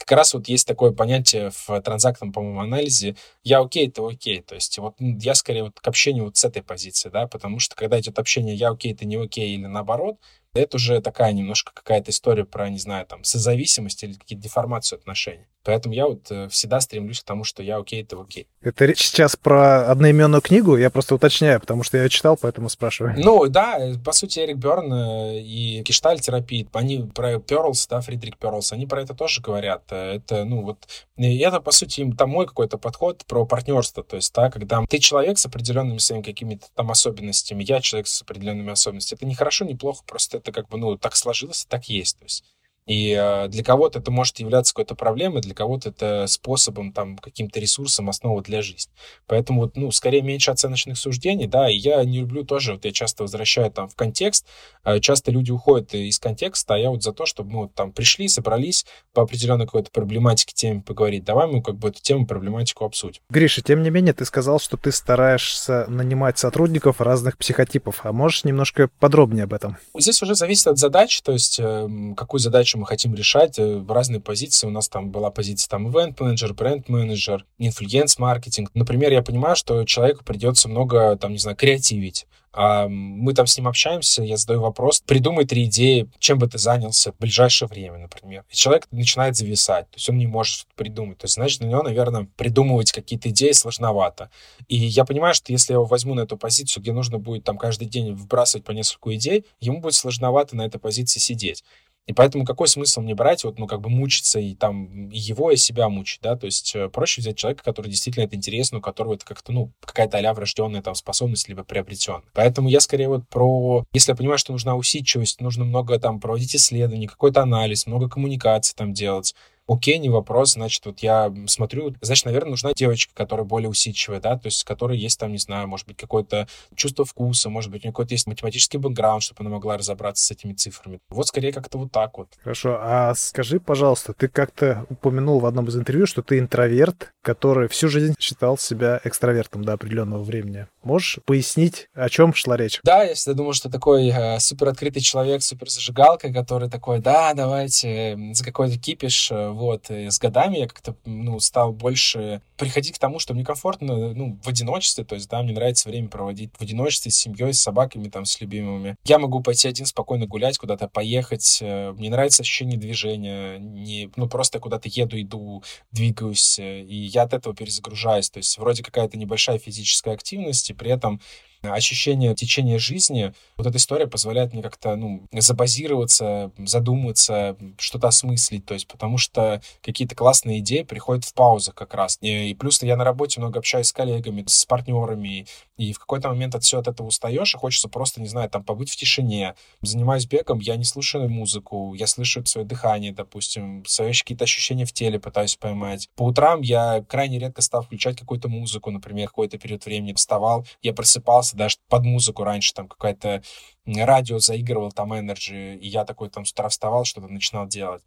[0.05, 4.41] как раз вот есть такое понятие в транзактном, по-моему, анализе «я окей, ты окей».
[4.41, 7.75] То есть вот я скорее вот к общению вот с этой позиции, да, потому что
[7.75, 10.17] когда идет общение «я окей, ты не окей» или наоборот,
[10.53, 15.47] это уже такая немножко какая-то история про, не знаю, там, созависимость или какие-то деформацию отношений.
[15.63, 18.47] Поэтому я вот э, всегда стремлюсь к тому, что я окей, ты окей.
[18.61, 22.67] Это речь сейчас про одноименную книгу, я просто уточняю, потому что я ее читал, поэтому
[22.67, 23.15] спрашиваю.
[23.17, 28.37] Ну, да, э, по сути, Эрик Берн э, и гештальтерапия, они про Перлс, да, Фридрик
[28.37, 29.83] Перлс, они про это тоже говорят.
[29.89, 30.85] Это, ну, вот,
[31.15, 34.83] и это, по сути, им там мой какой-то подход про партнерство, то есть, да, когда
[34.89, 39.35] ты человек с определенными своими какими-то там особенностями, я человек с определенными особенностями, это не
[39.35, 42.43] хорошо, не плохо, просто это как бы, ну, так сложилось, так есть, то есть
[42.85, 47.59] И э, для кого-то это может являться какой-то проблемой, для кого-то это способом, там, каким-то
[47.59, 48.91] ресурсом, основа для жизни.
[49.27, 52.91] Поэтому, вот, ну, скорее меньше оценочных суждений, да, и я не люблю тоже, вот я
[52.91, 54.45] часто возвращаю там в контекст,
[54.83, 57.91] э, часто люди уходят из контекста, а я вот за то, чтобы мы вот, там
[57.91, 61.23] пришли, собрались по определенной какой-то проблематике, теме поговорить.
[61.23, 63.21] Давай мы как бы эту тему, проблематику обсудим.
[63.29, 68.01] Гриша, тем не менее, ты сказал, что ты стараешься нанимать сотрудников разных психотипов.
[68.03, 69.77] А можешь немножко подробнее об этом?
[69.97, 73.59] Здесь уже зависит от задач, то есть э, какую задачу мы хотим решать.
[73.59, 74.67] Э, разные позиции.
[74.67, 78.71] У нас там была позиция там event менеджер бренд менеджер influence маркетинг.
[78.73, 83.57] Например, я понимаю, что человеку придется много, там, не знаю, креативить а мы там с
[83.57, 87.97] ним общаемся, я задаю вопрос, придумай три идеи, чем бы ты занялся в ближайшее время,
[87.97, 88.45] например.
[88.49, 91.17] И человек начинает зависать, то есть он не может придумать.
[91.17, 94.29] То есть, значит, для него, наверное, придумывать какие-то идеи сложновато.
[94.67, 97.57] И я понимаю, что если я его возьму на эту позицию, где нужно будет там
[97.57, 101.63] каждый день вбрасывать по нескольку идей, ему будет сложновато на этой позиции сидеть.
[102.05, 105.51] И поэтому какой смысл мне брать, вот, ну, как бы мучиться и там и его,
[105.51, 108.81] и себя мучить, да, то есть э, проще взять человека, который действительно это интересно, у
[108.81, 112.23] которого это как-то, ну, какая-то а врожденная там способность, либо приобретенная.
[112.33, 116.55] Поэтому я скорее вот про, если я понимаю, что нужна усидчивость, нужно много там проводить
[116.55, 119.33] исследований, какой-то анализ, много коммуникаций там делать,
[119.67, 124.37] Окей, не вопрос, значит, вот я смотрю, значит, наверное, нужна девочка, которая более усидчивая, да,
[124.37, 127.87] то есть, которой есть там, не знаю, может быть, какое-то чувство вкуса, может быть, у
[127.87, 130.99] нее какой-то есть математический бэкграунд, чтобы она могла разобраться с этими цифрами.
[131.09, 132.29] Вот скорее как-то вот так вот.
[132.43, 137.67] Хорошо, а скажи, пожалуйста, ты как-то упомянул в одном из интервью, что ты интроверт, который
[137.69, 140.67] всю жизнь считал себя экстравертом до определенного времени.
[140.83, 142.79] Можешь пояснить, о чем шла речь?
[142.83, 147.33] Да, я всегда думал, что такой э, супер открытый человек, супер зажигалка, который такой, да,
[147.33, 149.89] давайте, за какой-то кипиш, э, вот.
[149.89, 154.39] И с годами я как-то, ну, стал больше приходить к тому, что мне комфортно, ну,
[154.43, 158.09] в одиночестве, то есть, да, мне нравится время проводить в одиночестве с семьей, с собаками,
[158.09, 158.95] там, с любимыми.
[159.05, 161.59] Я могу пойти один спокойно гулять, куда-то поехать.
[161.61, 167.33] Э, мне нравится ощущение движения, не, ну, просто куда-то еду, иду, двигаюсь, и я от
[167.33, 168.29] этого перезагружаюсь.
[168.29, 171.21] То есть, вроде какая-то небольшая физическая активность, и при этом
[171.63, 178.73] ощущение течения жизни, вот эта история позволяет мне как-то, ну, забазироваться, задуматься, что-то осмыслить, то
[178.73, 182.17] есть потому что какие-то классные идеи приходят в паузах как раз.
[182.21, 185.45] И, и плюс я на работе много общаюсь с коллегами, с партнерами,
[185.77, 188.63] и в какой-то момент от всего от этого устаешь, и хочется просто, не знаю, там,
[188.63, 189.55] побыть в тишине.
[189.81, 194.93] Занимаюсь бегом, я не слушаю музыку, я слышу свое дыхание, допустим, свои какие-то ощущения в
[194.93, 196.09] теле пытаюсь поймать.
[196.15, 200.93] По утрам я крайне редко стал включать какую-то музыку, например, какой-то период времени вставал, я
[200.93, 203.43] просыпался, даже под музыку раньше там какая-то
[203.85, 208.03] радио заигрывал там Energy, и я такой там с утра вставал, что-то начинал делать.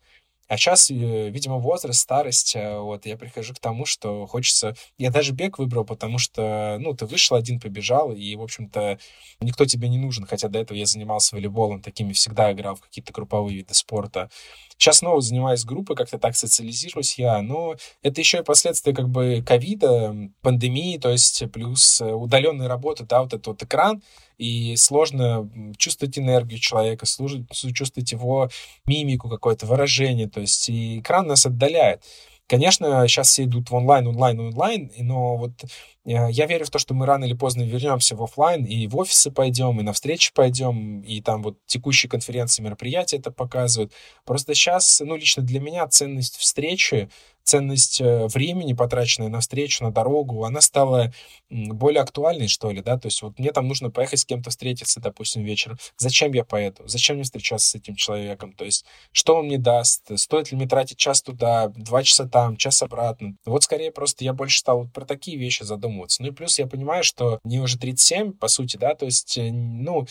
[0.49, 0.95] А сейчас, э,
[1.31, 4.75] видимо, возраст, старость, э, вот, я прихожу к тому, что хочется...
[4.99, 8.99] Я даже бег выбрал, потому что, ну, ты вышел один, побежал, и, в общем-то,
[9.41, 13.13] никто тебе не нужен, хотя до этого я занимался волейболом, такими всегда играл в какие-то
[13.13, 14.31] групповые виды спорта.
[14.79, 19.43] Сейчас снова занимаюсь группой, как-то так социализируюсь я, но это еще и последствия как бы
[19.45, 24.03] ковида, пандемии, то есть плюс э, удаленной работы, да, вот этот вот экран,
[24.39, 28.51] и сложно чувствовать энергию человека, чувствовать его
[28.87, 32.03] мимику, какое-то выражение, то есть и экран нас отдаляет.
[32.49, 36.79] Конечно, сейчас все идут в онлайн, онлайн, онлайн, но вот э, я верю в то,
[36.79, 40.33] что мы рано или поздно вернемся в офлайн и в офисы пойдем, и на встречи
[40.33, 43.93] пойдем, и там вот текущие конференции, мероприятия это показывают.
[44.25, 47.09] Просто сейчас, ну, лично для меня ценность встречи
[47.47, 51.13] ценность э, времени, потраченной на встречу, на дорогу, она стала
[51.49, 55.01] более актуальной, что ли, да, то есть вот мне там нужно поехать с кем-то встретиться,
[55.01, 55.79] допустим, вечером.
[55.97, 56.83] Зачем я поеду?
[56.87, 58.53] Зачем мне встречаться с этим человеком?
[58.53, 60.03] То есть что он мне даст?
[60.19, 63.37] Стоит ли мне тратить час туда, два часа там, час обратно?
[63.47, 66.23] Вот скорее просто я больше стал про такие вещи задумываться.
[66.23, 69.53] Ну и плюс я понимаю, что мне уже 37, по сути, да, то есть, э,
[69.53, 70.07] ну,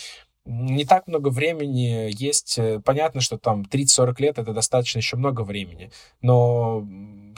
[0.45, 2.57] не так много времени есть.
[2.57, 6.86] Э, понятно, что там 30-40 лет— это достаточно еще много времени, но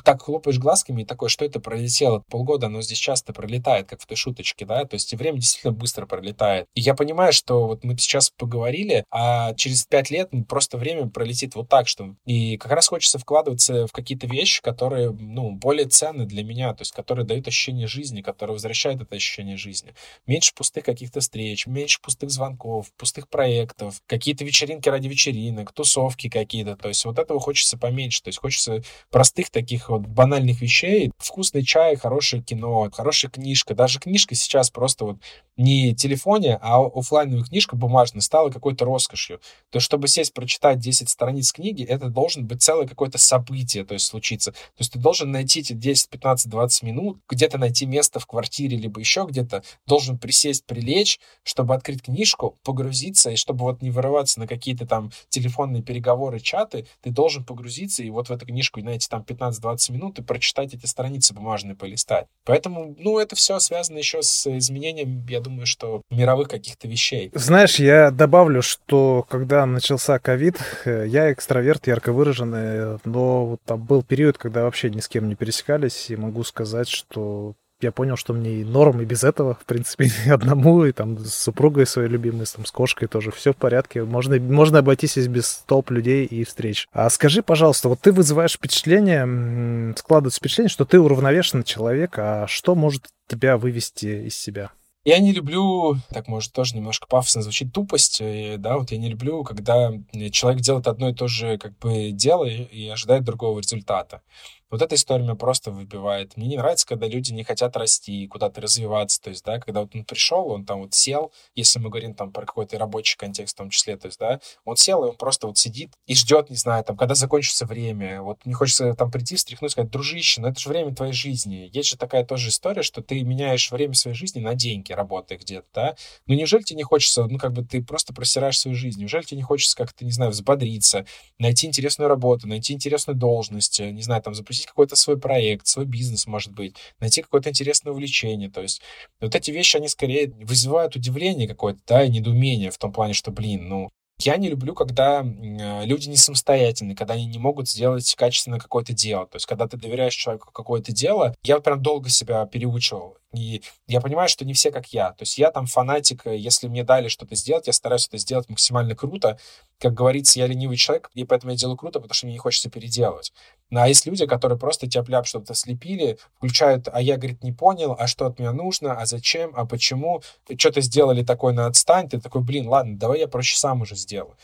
[0.07, 4.05] так хлопаешь глазками и такой, что это пролетело полгода, оно здесь часто пролетает, как в
[4.05, 6.65] той шуточке, да, то есть время действительно быстро пролетает.
[6.75, 11.55] И я понимаю, что вот мы сейчас поговорили, а через пять лет просто время пролетит
[11.55, 12.15] вот так, что...
[12.25, 16.83] И как раз хочется вкладываться в какие-то вещи, которые, ну, более ценны для меня, то
[16.83, 19.93] есть которые дают ощущение жизни, которые возвращают это ощущение жизни.
[20.25, 26.77] Меньше пустых каких-то встреч, меньше пустых звонков, пустых проектов, какие-то вечеринки ради вечеринок, тусовки какие-то,
[26.77, 31.11] то есть вот этого хочется поменьше, то есть хочется простых таких вот банальных вещей.
[31.17, 33.75] Вкусный чай, хорошее кино, хорошая книжка.
[33.75, 35.17] Даже книжка сейчас просто вот
[35.57, 39.39] не телефоне, а офлайновая книжка бумажная стала какой-то роскошью.
[39.71, 43.93] То есть, чтобы сесть, прочитать 10 страниц книги, это должен быть целое какое-то событие, то
[43.93, 44.51] есть случиться.
[44.51, 48.77] То есть ты должен найти эти 10, 15, 20 минут, где-то найти место в квартире,
[48.77, 54.39] либо еще где-то, должен присесть, прилечь, чтобы открыть книжку, погрузиться, и чтобы вот не вырываться
[54.39, 58.89] на какие-то там телефонные переговоры, чаты, ты должен погрузиться и вот в эту книжку на
[58.89, 62.27] эти там 15-20 минут и прочитать эти страницы бумажные, полистать.
[62.45, 67.31] Поэтому, ну, это все связано еще с изменением, я думаю, что мировых каких-то вещей.
[67.33, 73.83] Знаешь, я добавлю, что когда начался ковид, э, я экстраверт ярко выраженный, но вот там
[73.83, 78.17] был период, когда вообще ни с кем не пересекались, и могу сказать, что я понял,
[78.17, 82.09] что мне и норм, и без этого, в принципе, одному, и там с супругой своей
[82.09, 84.03] любимой, там, с кошкой тоже все в порядке.
[84.03, 86.87] Можно, можно обойтись и без толп людей и встреч.
[86.91, 92.75] А скажи, пожалуйста, вот ты вызываешь впечатление, складывается впечатление, что ты уравновешенный человек, а что
[92.75, 94.71] может тебя вывести из себя?
[95.07, 98.21] Я не люблю, так может тоже немножко пафосно звучит, тупость,
[98.57, 99.93] да, вот я не люблю, когда
[100.33, 104.21] человек делает одно и то же как бы дело и, и ожидает другого результата.
[104.69, 106.35] Вот эта история меня просто выбивает.
[106.35, 109.21] Мне не нравится, когда люди не хотят расти, куда-то развиваться.
[109.21, 112.33] То есть, да, когда вот он пришел, он там вот сел, если мы говорим там
[112.33, 115.47] про какой-то рабочий контекст в том числе, то есть, да, он сел, и он просто
[115.47, 118.21] вот сидит и ждет, не знаю, там, когда закончится время.
[118.21, 121.69] Вот не хочется там прийти, встряхнуть, сказать, дружище, ну это же время твоей жизни.
[121.71, 125.67] Есть же такая тоже история, что ты меняешь время своей жизни на деньги, работая где-то,
[125.73, 125.95] да.
[126.25, 129.37] Ну неужели тебе не хочется, ну как бы ты просто просираешь свою жизнь, неужели тебе
[129.37, 131.05] не хочется как-то, не знаю, взбодриться,
[131.39, 135.85] найти интересную работу, найти интересную должность, не знаю, там, запустить запустить какой-то свой проект, свой
[135.85, 138.49] бизнес, может быть, найти какое-то интересное увлечение.
[138.49, 138.81] То есть
[139.21, 143.31] вот эти вещи, они скорее вызывают удивление какое-то, да, и недоумение в том плане, что,
[143.31, 143.89] блин, ну,
[144.19, 149.27] я не люблю, когда люди не самостоятельны, когда они не могут сделать качественно какое-то дело.
[149.27, 153.17] То есть, когда ты доверяешь человеку какое-то дело, я прям долго себя переучивал.
[153.33, 155.11] И я понимаю, что не все как я.
[155.11, 158.95] То есть я там фанатик, если мне дали что-то сделать, я стараюсь это сделать максимально
[158.95, 159.37] круто.
[159.79, 162.69] Как говорится, я ленивый человек, и поэтому я делаю круто, потому что мне не хочется
[162.69, 163.33] переделывать.
[163.69, 167.95] Ну, а есть люди, которые просто тяп-ляп что-то слепили, включают, а я, говорит, не понял,
[167.99, 170.21] а что от меня нужно, а зачем, а почему,
[170.57, 174.37] что-то сделали такое на отстань, ты такой, блин, ладно, давай я проще сам уже сделаю.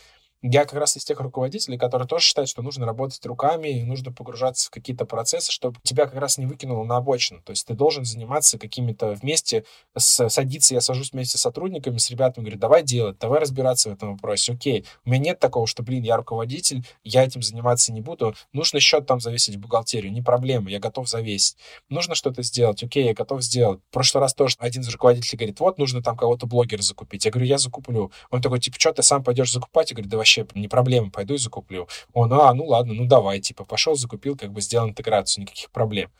[0.46, 4.12] Я как раз из тех руководителей, которые тоже считают, что нужно работать руками, и нужно
[4.12, 7.40] погружаться в какие-то процессы, чтобы тебя как раз не выкинуло на обочину.
[7.40, 9.64] То есть ты должен заниматься какими-то вместе,
[9.96, 13.94] с, садиться, я сажусь вместе с сотрудниками, с ребятами, говорю, давай делать, давай разбираться в
[13.94, 14.52] этом вопросе.
[14.52, 18.80] Окей, у меня нет такого, что, блин, я руководитель, я этим заниматься не буду, нужно
[18.80, 21.56] счет там завесить в бухгалтерию, не проблема, я готов завесить.
[21.88, 23.80] Нужно что-то сделать, окей, я готов сделать.
[23.88, 27.24] В прошлый раз тоже один из руководителей говорит, вот, нужно там кого-то блогера закупить.
[27.24, 28.12] Я говорю, я закуплю.
[28.30, 29.90] Он такой, типа, что, ты сам пойдешь закупать?
[29.90, 31.88] Я говорю, да вообще вообще не проблема, пойду и закуплю.
[32.12, 36.10] Он, а, ну ладно, ну давай, типа, пошел, закупил, как бы сделал интеграцию, никаких проблем.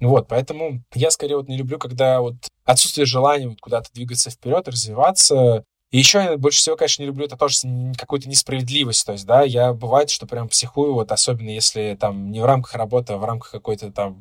[0.00, 4.68] Вот, поэтому я скорее вот не люблю, когда вот отсутствие желания вот куда-то двигаться вперед,
[4.68, 7.56] развиваться, и еще я больше всего, конечно, не люблю это тоже
[7.96, 9.06] какую-то несправедливость.
[9.06, 12.74] То есть, да, я бывает, что прям психую, вот особенно если там не в рамках
[12.74, 14.18] работы, а в рамках какой-то там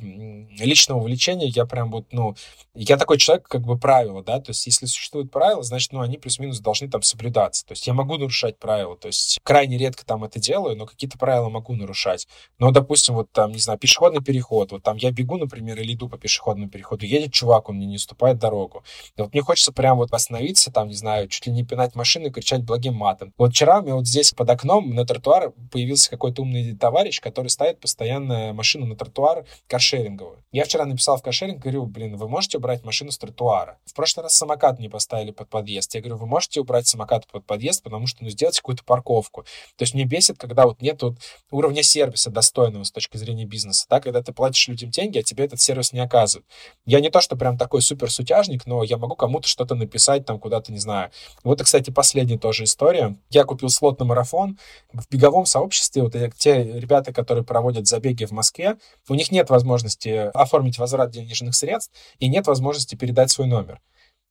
[0.58, 2.36] личного увлечения, я прям вот, ну,
[2.74, 6.18] я такой человек, как бы правила, да, то есть если существуют правила, значит, ну, они
[6.18, 7.66] плюс-минус должны там соблюдаться.
[7.66, 11.18] То есть я могу нарушать правила, то есть крайне редко там это делаю, но какие-то
[11.18, 12.28] правила могу нарушать.
[12.60, 16.08] Но, допустим, вот там, не знаю, пешеходный переход, вот там я бегу, например, или иду
[16.08, 18.84] по пешеходному переходу, едет чувак, он мне не уступает дорогу.
[19.18, 22.28] И вот мне хочется прям вот остановиться, там, не знаю, чуть ли не пинать машину
[22.28, 23.34] и кричать благим матом.
[23.38, 27.50] Вот вчера у меня вот здесь под окном на тротуар появился какой-то умный товарищ, который
[27.50, 30.44] ставит постоянно машину на тротуар каршеринговую.
[30.52, 33.80] Я вчера написал в каршеринг, говорю, блин, вы можете убрать машину с тротуара?
[33.86, 35.94] В прошлый раз самокат не поставили под подъезд.
[35.94, 39.44] Я говорю, вы можете убрать самокат под подъезд, потому что, ну, сделать какую-то парковку.
[39.76, 41.18] То есть мне бесит, когда вот нет вот
[41.52, 45.46] уровня сервиса достойного с точки зрения бизнеса, да, когда ты платишь людям деньги, а тебе
[45.46, 46.48] этот сервис не оказывают.
[46.86, 50.40] Я не то, что прям такой супер сутяжник, но я могу кому-то что-то написать там
[50.40, 51.12] куда-то, не знаю.
[51.48, 53.16] Вот, кстати, последняя тоже история.
[53.30, 54.60] Я купил слот на марафон.
[54.92, 58.76] В беговом сообществе вот те ребята, которые проводят забеги в Москве,
[59.08, 63.80] у них нет возможности оформить возврат денежных средств и нет возможности передать свой номер.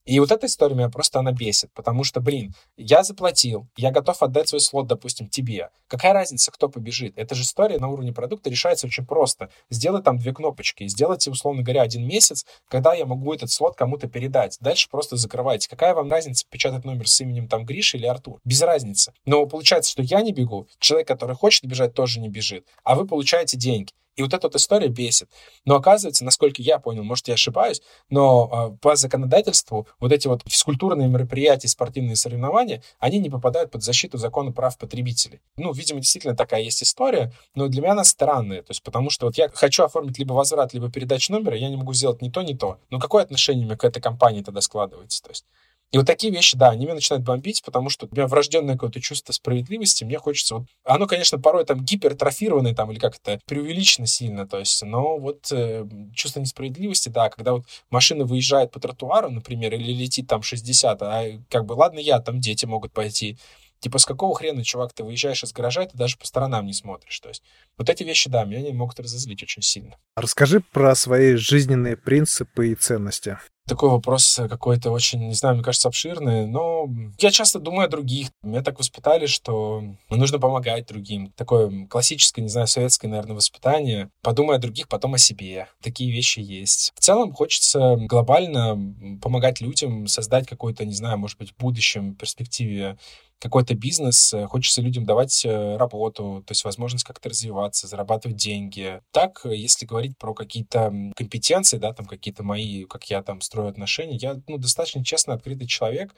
[0.07, 4.23] И вот эта история меня просто, она бесит, потому что, блин, я заплатил, я готов
[4.23, 5.67] отдать свой слот, допустим, тебе.
[5.89, 7.17] Какая разница, кто побежит?
[7.17, 9.49] Эта же история на уровне продукта решается очень просто.
[9.69, 14.07] Сделай там две кнопочки, сделайте, условно говоря, один месяц, когда я могу этот слот кому-то
[14.07, 14.57] передать.
[14.61, 15.67] Дальше просто закрывайте.
[15.67, 18.39] Какая вам разница печатать номер с именем там Гриша или Артур?
[18.45, 19.11] Без разницы.
[19.25, 23.05] Но получается, что я не бегу, человек, который хочет бежать, тоже не бежит, а вы
[23.05, 23.91] получаете деньги.
[24.17, 25.29] И вот эта вот история бесит.
[25.63, 30.41] Но оказывается, насколько я понял, может, я ошибаюсь, но э, по законодательству вот эти вот
[30.45, 35.39] физкультурные мероприятия, спортивные соревнования, они не попадают под защиту закона прав потребителей.
[35.55, 38.63] Ну, видимо, действительно такая есть история, но для меня она странная.
[38.63, 41.77] То есть потому что вот я хочу оформить либо возврат, либо передачу номера, я не
[41.77, 42.79] могу сделать ни то, ни то.
[42.89, 45.21] Но какое отношение меня к этой компании тогда складывается?
[45.21, 45.45] То есть
[45.91, 48.99] и вот такие вещи, да, они меня начинают бомбить, потому что у меня врожденное какое-то
[48.99, 50.55] чувство справедливости, мне хочется...
[50.55, 55.17] Вот, оно, конечно, порой там гипертрофированное там, или как это, преувеличено сильно, то есть, но
[55.17, 60.41] вот э, чувство несправедливости, да, когда вот машина выезжает по тротуару, например, или летит там
[60.41, 63.37] 60, а как бы, ладно, я, там дети могут пойти,
[63.79, 66.73] Типа, с какого хрена, чувак, ты выезжаешь из гаража, и ты даже по сторонам не
[66.73, 67.19] смотришь.
[67.19, 67.43] То есть
[67.77, 69.97] вот эти вещи, да, меня они могут разозлить очень сильно.
[70.15, 73.37] Расскажи про свои жизненные принципы и ценности.
[73.67, 76.87] Такой вопрос какой-то очень, не знаю, мне кажется, обширный, но
[77.19, 78.29] я часто думаю о других.
[78.41, 81.33] Меня так воспитали, что нужно помогать другим.
[81.35, 84.09] Такое классическое, не знаю, советское, наверное, воспитание.
[84.21, 85.67] Подумай о других, потом о себе.
[85.81, 86.93] Такие вещи есть.
[86.95, 92.97] В целом хочется глобально помогать людям создать какой-то, не знаю, может быть, в будущем перспективе
[93.39, 99.01] какой-то бизнес, э, хочется людям давать э, работу, то есть возможность как-то развиваться, зарабатывать деньги.
[99.11, 103.69] Так, э, если говорить про какие-то компетенции, да, там какие-то мои, как я там строю
[103.69, 106.15] отношения, я, ну, достаточно честно открытый человек,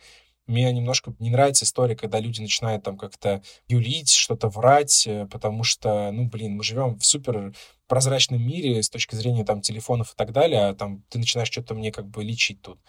[0.47, 6.11] мне немножко не нравится история, когда люди начинают там как-то юлить, что-то врать, потому что,
[6.11, 7.53] ну, блин, мы живем в супер
[7.87, 11.75] прозрачном мире с точки зрения там телефонов и так далее, а там ты начинаешь что-то
[11.75, 12.79] мне как бы лечить тут.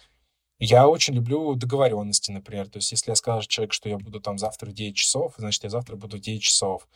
[0.61, 2.69] Я очень люблю договоренности, например.
[2.69, 5.63] То есть, если я скажу человеку, что я буду там завтра в 9 часов, значит,
[5.63, 6.87] я завтра буду в 9 часов.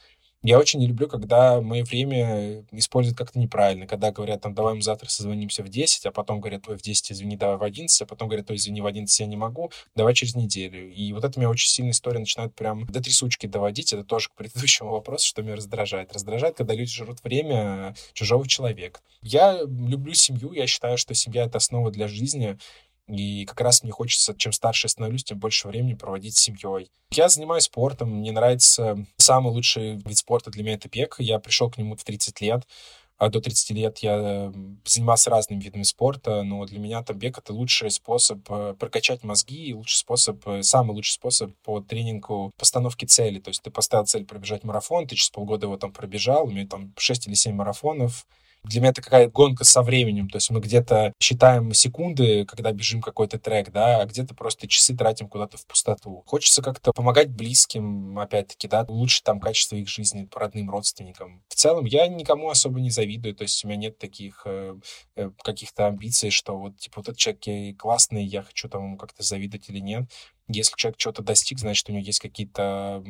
[0.43, 4.83] Я очень не люблю, когда мое время используют как-то неправильно, когда говорят, там, давай мы
[4.83, 8.05] завтра созвонимся в 10, а потом говорят, ой, в 10, извини, давай в 11, а
[8.05, 10.93] потом говорят, ой, извини, в 11 я не могу, давай через неделю.
[10.93, 13.91] И вот это меня очень сильно история начинает прям до трясучки доводить.
[13.93, 16.13] Это тоже к предыдущему вопросу, что меня раздражает.
[16.13, 18.99] Раздражает, когда люди жрут время чужого человека.
[19.23, 22.59] Я люблю семью, я считаю, что семья— это основа для жизни.
[23.07, 26.89] И как раз мне хочется, чем старше я становлюсь, тем больше времени проводить с семьей.
[27.11, 31.15] Я занимаюсь спортом, мне нравится самый лучший вид спорта для меня это бег.
[31.19, 32.63] Я пришел к нему в 30 лет.
[33.17, 34.51] А до 30 лет я
[34.83, 39.73] занимался разными видами спорта, но для меня там бег— это лучший способ э, прокачать мозги,
[39.73, 43.39] лучший способ, э, самый лучший способ по тренингу постановки цели.
[43.39, 46.67] То есть ты поставил цель пробежать марафон, ты через полгода его там пробежал, у меня
[46.67, 48.27] там 6 или 7 марафонов,
[48.65, 50.29] для меня это какая-то гонка со временем.
[50.29, 54.95] То есть мы где-то считаем секунды, когда бежим какой-то трек, да, а где-то просто часы
[54.95, 56.23] тратим куда-то в пустоту.
[56.25, 61.43] Хочется как-то помогать близким, опять-таки, да, улучшить там качество их жизни, родным родственникам.
[61.47, 64.75] В целом я никому особо не завидую, то есть у меня нет таких э,
[65.15, 69.23] э, каких-то амбиций, что вот, типа, вот этот человек классный, я хочу там ему как-то
[69.23, 70.09] завидовать или нет.
[70.47, 73.03] Если человек чего-то достиг, значит, у него есть какие-то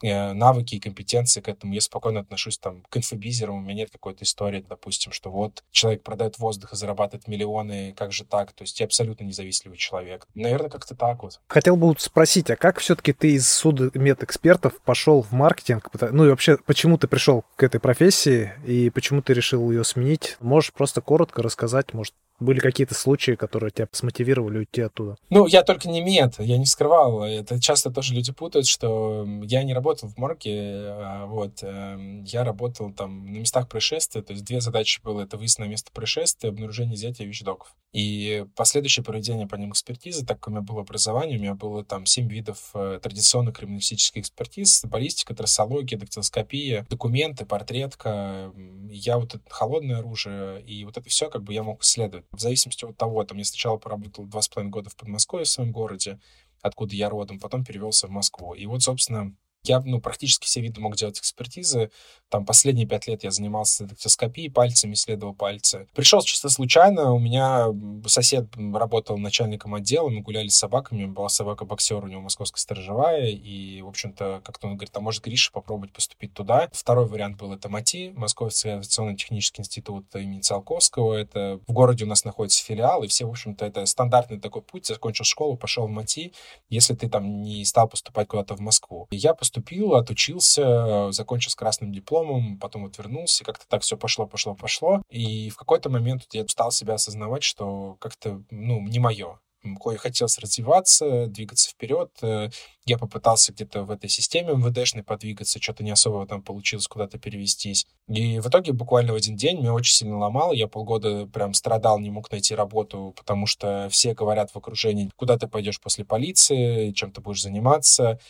[0.00, 1.72] Э, навыки и компетенции к этому.
[1.72, 3.56] Я спокойно отношусь там к инфобизерам.
[3.56, 8.12] У меня нет какой-то истории, допустим, что вот человек продает воздух и зарабатывает миллионы, как
[8.12, 8.52] же так?
[8.52, 10.28] То есть я абсолютно независимый человек.
[10.34, 11.40] Наверное, как-то так вот.
[11.48, 15.90] Хотел бы спросить, а как все-таки ты из суда медэкспертов пошел в маркетинг?
[16.12, 20.36] Ну и вообще, почему ты пришел к этой профессии и почему ты решил ее сменить?
[20.38, 25.16] Можешь просто коротко рассказать, может, были какие-то случаи, которые тебя смотивировали уйти оттуда?
[25.30, 27.22] Ну, я только не мед, я не скрывал.
[27.24, 32.44] Это часто тоже люди путают, что я не работал в морге, а вот, эм, я
[32.44, 36.50] работал там на местах происшествия, то есть две задачи было, это выезд на место происшествия,
[36.50, 37.74] обнаружение изъятия вещдоков.
[37.92, 41.84] И последующее проведение по ним экспертизы, так как у меня было образование, у меня было
[41.84, 48.52] там семь видов э, традиционных криминалистических экспертиз, баллистика, трассология, дактилоскопия, документы, портретка.
[48.90, 52.40] Я вот это холодное оружие, и вот это все как бы я мог исследовать в
[52.40, 55.72] зависимости от того, там я сначала поработал два с половиной года в Подмосковье, в своем
[55.72, 56.20] городе,
[56.60, 58.54] откуда я родом, потом перевелся в Москву.
[58.54, 59.34] И вот, собственно,
[59.68, 61.90] я ну, практически все виды мог делать экспертизы.
[62.28, 65.86] Там последние пять лет я занимался дактилоскопией, пальцами исследовал пальцы.
[65.94, 67.12] Пришел чисто случайно.
[67.12, 67.68] У меня
[68.06, 71.06] сосед работал начальником отдела, мы гуляли с собаками.
[71.06, 73.28] Была собака-боксер, у него московская сторожевая.
[73.28, 76.68] И, в общем-то, как-то он говорит, а может, Гриша попробовать поступить туда.
[76.72, 81.14] Второй вариант был это МАТИ, Московский авиационно-технический институт имени Циолковского.
[81.14, 84.86] Это в городе у нас находится филиал, и все, в общем-то, это стандартный такой путь.
[84.86, 86.32] Закончил школу, пошел в МАТИ,
[86.68, 89.06] если ты там не стал поступать куда-то в Москву.
[89.10, 93.96] И я поступил поступил, отучился, закончил с красным дипломом, потом вот вернулся, как-то так все
[93.96, 95.02] пошло, пошло, пошло.
[95.10, 99.38] И в какой-то момент я стал себя осознавать, что как-то, ну, не мое.
[99.80, 102.10] Кое хотелось развиваться, двигаться вперед.
[102.22, 102.48] Э,
[102.86, 107.84] я попытался где-то в этой системе МВДшной подвигаться, что-то не особо там получилось куда-то перевестись.
[108.06, 110.52] И в итоге буквально в один день меня очень сильно ломало.
[110.52, 115.36] Я полгода прям страдал, не мог найти работу, потому что все говорят в окружении, куда
[115.36, 118.20] ты пойдешь после полиции, чем ты будешь заниматься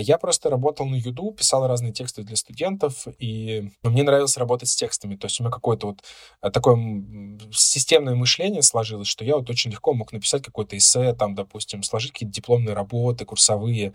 [0.00, 4.76] я просто работал на Юду, писал разные тексты для студентов, и мне нравилось работать с
[4.76, 5.16] текстами.
[5.16, 6.04] То есть у меня какое-то вот
[6.42, 6.76] э, такое
[7.52, 12.12] системное мышление сложилось, что я вот очень легко мог написать какое-то эссе, там, допустим, сложить
[12.12, 13.92] какие-то дипломные работы, курсовые,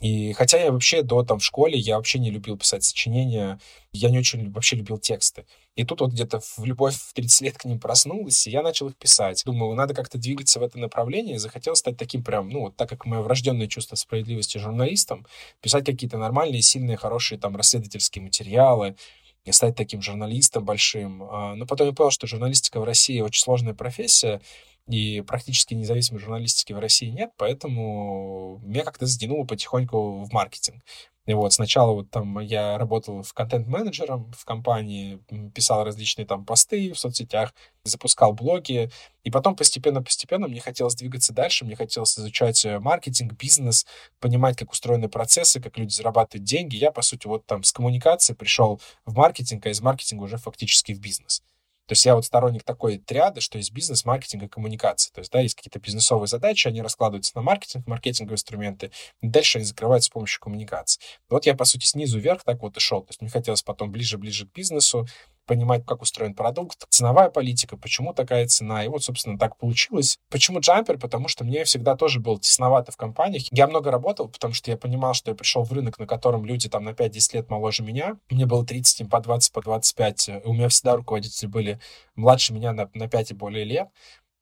[0.00, 3.60] и хотя я вообще до там в школе, я вообще не любил писать сочинения,
[3.92, 5.44] я не очень вообще любил тексты.
[5.76, 8.88] И тут вот где-то в любовь в 30 лет к ним проснулась, и я начал
[8.88, 9.42] их писать.
[9.44, 12.88] Думаю, надо как-то двигаться в это направление, и захотел стать таким прям, ну, вот так
[12.88, 15.26] как мое врожденное чувство справедливости журналистом,
[15.60, 18.96] писать какие-то нормальные, сильные, хорошие там расследовательские материалы,
[19.44, 21.22] и стать таким журналистом большим.
[21.22, 24.40] А, но потом я понял, что журналистика в России очень сложная профессия,
[24.86, 30.82] и практически независимой журналистики в России нет, поэтому меня как-то затянуло потихоньку в маркетинг.
[31.26, 35.20] И вот сначала вот там я работал в контент-менеджером в компании,
[35.54, 37.54] писал различные там посты в соцсетях,
[37.84, 38.90] запускал блоги,
[39.22, 43.86] и потом постепенно-постепенно мне хотелось двигаться дальше, мне хотелось изучать э, маркетинг, бизнес,
[44.18, 46.74] понимать, как устроены процессы, как люди зарабатывают деньги.
[46.76, 50.92] Я, по сути, вот там с коммуникации пришел в маркетинг, а из маркетинга уже фактически
[50.94, 51.42] в бизнес.
[51.86, 55.12] То есть я вот сторонник такой триады, что есть бизнес, маркетинг и коммуникация.
[55.12, 59.64] То есть, да, есть какие-то бизнесовые задачи, они раскладываются на маркетинг, маркетинговые инструменты, дальше они
[59.64, 61.00] закрываются с помощью коммуникации.
[61.28, 63.02] Вот я, по сути, снизу вверх так вот и шел.
[63.02, 65.06] То есть мне хотелось потом ближе-ближе к бизнесу,
[65.46, 68.84] понимать, как устроен продукт, ценовая политика, почему такая цена.
[68.84, 70.18] И вот, собственно, так получилось.
[70.30, 70.98] Почему джампер?
[70.98, 73.44] Потому что мне всегда тоже было тесновато в компаниях.
[73.50, 76.68] Я много работал, потому что я понимал, что я пришел в рынок, на котором люди
[76.68, 78.16] там на 5-10 лет моложе меня.
[78.30, 80.30] Мне было 30, им по 20, по 25.
[80.44, 81.80] У меня всегда руководители были
[82.16, 83.88] младше меня на, на 5 и более лет.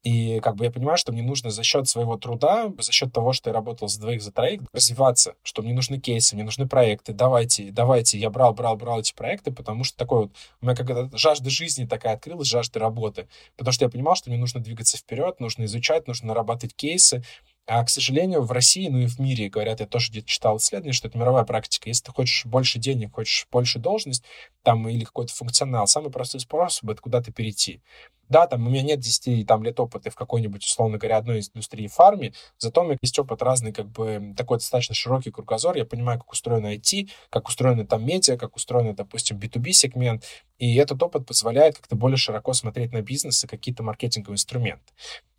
[0.05, 3.33] И как бы я понимаю, что мне нужно за счет своего труда, за счет того,
[3.33, 7.13] что я работал за двоих, за троих, развиваться, что мне нужны кейсы, мне нужны проекты,
[7.13, 8.19] давайте, давайте.
[8.19, 11.85] Я брал, брал, брал эти проекты, потому что такой вот, у меня как-то жажда жизни
[11.85, 13.29] такая открылась, жажда работы.
[13.57, 17.25] Потому что я понимал, что мне нужно двигаться вперед, нужно изучать, нужно нарабатывать кейсы,
[17.71, 20.95] а, к сожалению, в России, ну и в мире, говорят, я тоже где-то читал исследование,
[20.95, 21.91] что это мировая практика.
[21.91, 24.25] Если ты хочешь больше денег, хочешь больше должность
[24.63, 27.83] там или какой-то функционал, самый простой способ— это куда-то перейти.
[28.31, 31.51] Да, там у меня нет 10 там, лет опыта в какой-нибудь, условно говоря, одной из
[31.51, 35.77] индустрии фарме, зато у меня есть опыт разный, как бы такой достаточно широкий кругозор.
[35.77, 40.25] Я понимаю, как устроено IT, как устроено там медиа, как устроено, допустим, B2B-сегмент.
[40.59, 44.93] И этот опыт позволяет как-то более широко смотреть на бизнес и какие-то маркетинговые инструменты.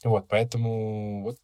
[0.04, 1.38] Вот, поэтому вот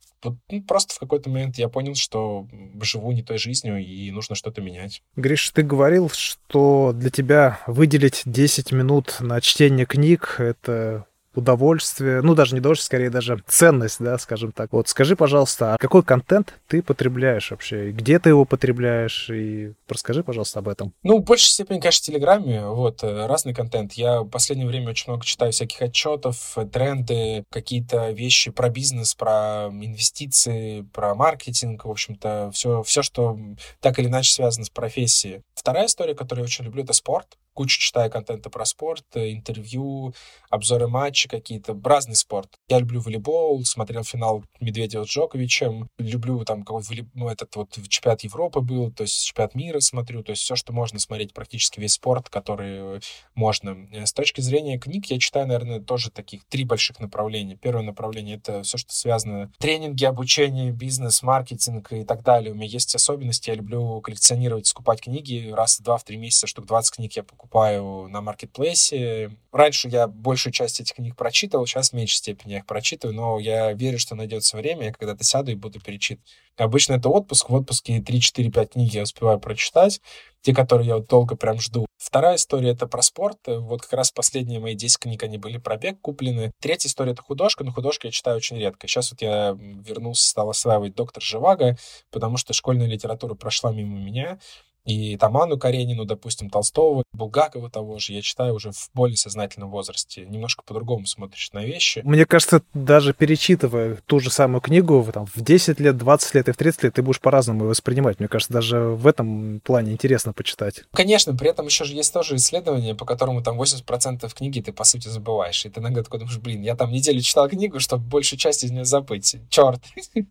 [0.50, 2.48] ну, просто в какой-то момент я понял, что
[2.82, 5.02] живу не той жизнью и нужно что-то менять.
[5.16, 11.06] Гриш, ты говорил, что для тебя выделить 10 минут на чтение книг— это
[11.36, 14.72] удовольствие, ну даже не удовольствие, скорее даже ценность, да, скажем так.
[14.74, 17.92] Вот скажи, пожалуйста, а какой контент ты потребляешь вообще?
[17.92, 19.30] Где ты его потребляешь?
[19.30, 20.94] И расскажи, пожалуйста, об этом.
[21.04, 23.94] Ну, в большей степени, конечно, в Телеграме, вот, э, разный контент.
[23.94, 29.70] Я в последнее время очень много читаю всяких отчетов, тренды, какие-то вещи про бизнес, про
[29.72, 33.38] инвестиции, про маркетинг, в общем-то, все, все, что
[33.80, 35.42] так или иначе связано с профессией.
[35.54, 40.14] Вторая история, которую я очень люблю, это спорт кучу читаю контента про спорт, э, интервью,
[40.50, 42.50] обзоры матчей какие-то, разный спорт.
[42.68, 48.22] Я люблю волейбол, смотрел финал Медведева с Джоковичем, люблю там какой-то ну, этот вот чемпионат
[48.22, 51.94] Европы был, то есть чемпионат мира смотрю, то есть все, что можно смотреть, практически весь
[51.94, 53.02] спорт, который
[53.34, 53.88] можно.
[53.92, 57.56] Э, с точки зрения книг я читаю, наверное, тоже таких три больших направления.
[57.56, 62.52] Первое направление— это все, что связано тренинги, обучение, бизнес, маркетинг и так далее.
[62.52, 66.48] У меня есть особенности, я люблю коллекционировать, скупать книги раз в два, в три месяца,
[66.48, 69.32] штук 20 книг я покупаю покупаю на маркетплейсе.
[69.52, 73.40] Раньше я большую часть этих книг прочитывал, сейчас в меньшей степени я их прочитываю, но
[73.40, 76.30] я верю, что найдется время, я когда-то сяду и буду перечитывать.
[76.58, 80.02] Обычно это отпуск, в отпуске 3-4-5 книг я успеваю прочитать,
[80.42, 81.86] те, которые я вот долго прям жду.
[81.98, 83.38] Вторая история— это про спорт.
[83.48, 86.52] Вот как раз последние мои 10 книг, они были про бег куплены.
[86.62, 88.88] Третья история— это художка, но художка я читаю очень редко.
[88.88, 91.78] Сейчас вот я вернулся, стал осваивать доктор Живаго,
[92.12, 94.40] потому что школьная литература прошла мимо меня.
[94.86, 100.26] И Таману Каренину, допустим, Толстого, Булгакова того же, я читаю уже в более сознательном возрасте.
[100.26, 102.02] Немножко по-другому смотришь на вещи.
[102.04, 106.52] Мне кажется, даже перечитывая ту же самую книгу там, в 10 лет, 20 лет и
[106.52, 108.20] в 30 лет, ты будешь по-разному ее воспринимать.
[108.20, 110.84] Мне кажется, даже в этом плане интересно почитать.
[110.94, 114.84] Конечно, при этом еще же есть тоже исследование, по которому там 80% книги ты, по
[114.84, 115.66] сути, забываешь.
[115.66, 118.72] И ты иногда такой думаешь, блин, я там неделю читал книгу, чтобы большую часть из
[118.72, 119.38] нее забыть.
[119.50, 119.82] Черт.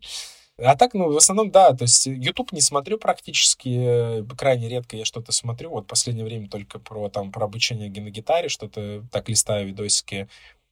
[0.59, 4.97] А так, ну, в основном, да, то есть YouTube не смотрю практически, э, крайне редко
[4.97, 9.29] я что-то смотрю, вот последнее время только про, там, про обучение на гитаре, что-то так
[9.29, 10.29] листаю видосики,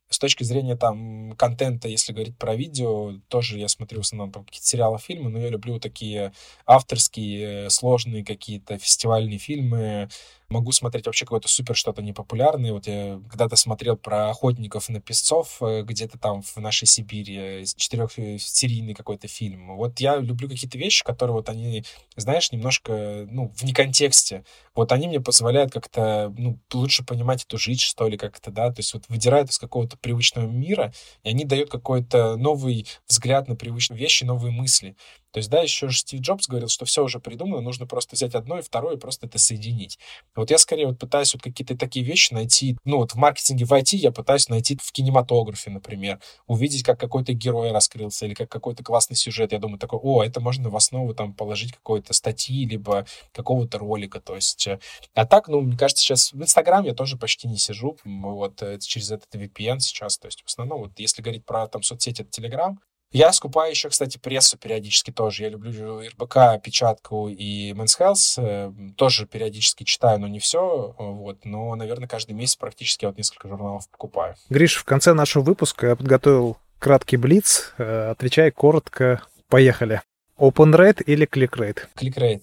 [0.09, 4.67] с точки зрения там контента, если говорить про видео, тоже я смотрю в основном какие-то
[4.67, 6.33] сериалы, фильмы, но я люблю такие
[6.67, 10.11] авторские, сложные какие-то фестивальные фильмы,
[10.53, 12.73] Могу смотреть вообще какое-то супер что-то непопулярное.
[12.73, 18.93] Вот я когда-то смотрел про охотников на песцов, э, где-то там в нашей Сибири, четырехсерийный
[18.93, 19.77] какой-то фильм.
[19.77, 21.85] Вот я люблю какие-то вещи, которые вот они,
[22.17, 24.45] знаешь, немножко, ну, вне контексте.
[24.75, 28.81] Вот они мне позволяют как-то, ну, лучше понимать эту жизнь, что ли, как-то, да, то
[28.81, 30.93] есть вот выдирают из какого-то привычного мира,
[31.23, 34.97] и они дают какой-то новый взгляд на привычные вещи, новые мысли.
[35.33, 38.35] То есть, да, еще же Стив Джобс говорил, что все уже придумано, нужно просто взять
[38.35, 39.99] одно и второе и просто это соединить.
[40.37, 43.73] Вот я скорее вот пытаюсь вот какие-то такие вещи найти, ну вот в маркетинге в
[43.73, 48.85] IT я пытаюсь найти в кинематографе, например, увидеть, как какой-то герой раскрылся или как какой-то
[48.85, 49.53] классный сюжет.
[49.53, 54.21] Я думаю такой, о, это можно в основу там положить какой-то статьи, либо какого-то ролика.
[54.21, 54.79] То есть, э,
[55.15, 58.79] а так, ну, мне кажется, сейчас в Инстаграм я тоже почти не сижу, вот э,
[58.81, 60.19] через этот VPN сейчас.
[60.19, 62.77] То есть, в основном, вот если говорить про там соцсети, это Telegram,
[63.13, 65.45] я скупаю еще, кстати, прессу периодически тоже.
[65.45, 68.39] Я люблю РБК, печатку и Men's Health.
[68.39, 70.95] Э, тоже периодически читаю, но не все.
[70.99, 71.45] Вот.
[71.45, 74.35] Но, наверное, каждый месяц практически вот несколько журналов покупаю.
[74.49, 77.73] Гриш, в конце нашего выпуска я подготовил краткий блиц.
[77.79, 79.23] Э, отвечай коротко.
[79.49, 80.01] Поехали.
[80.39, 81.81] Open rate или click rate?
[81.97, 82.43] Click rate.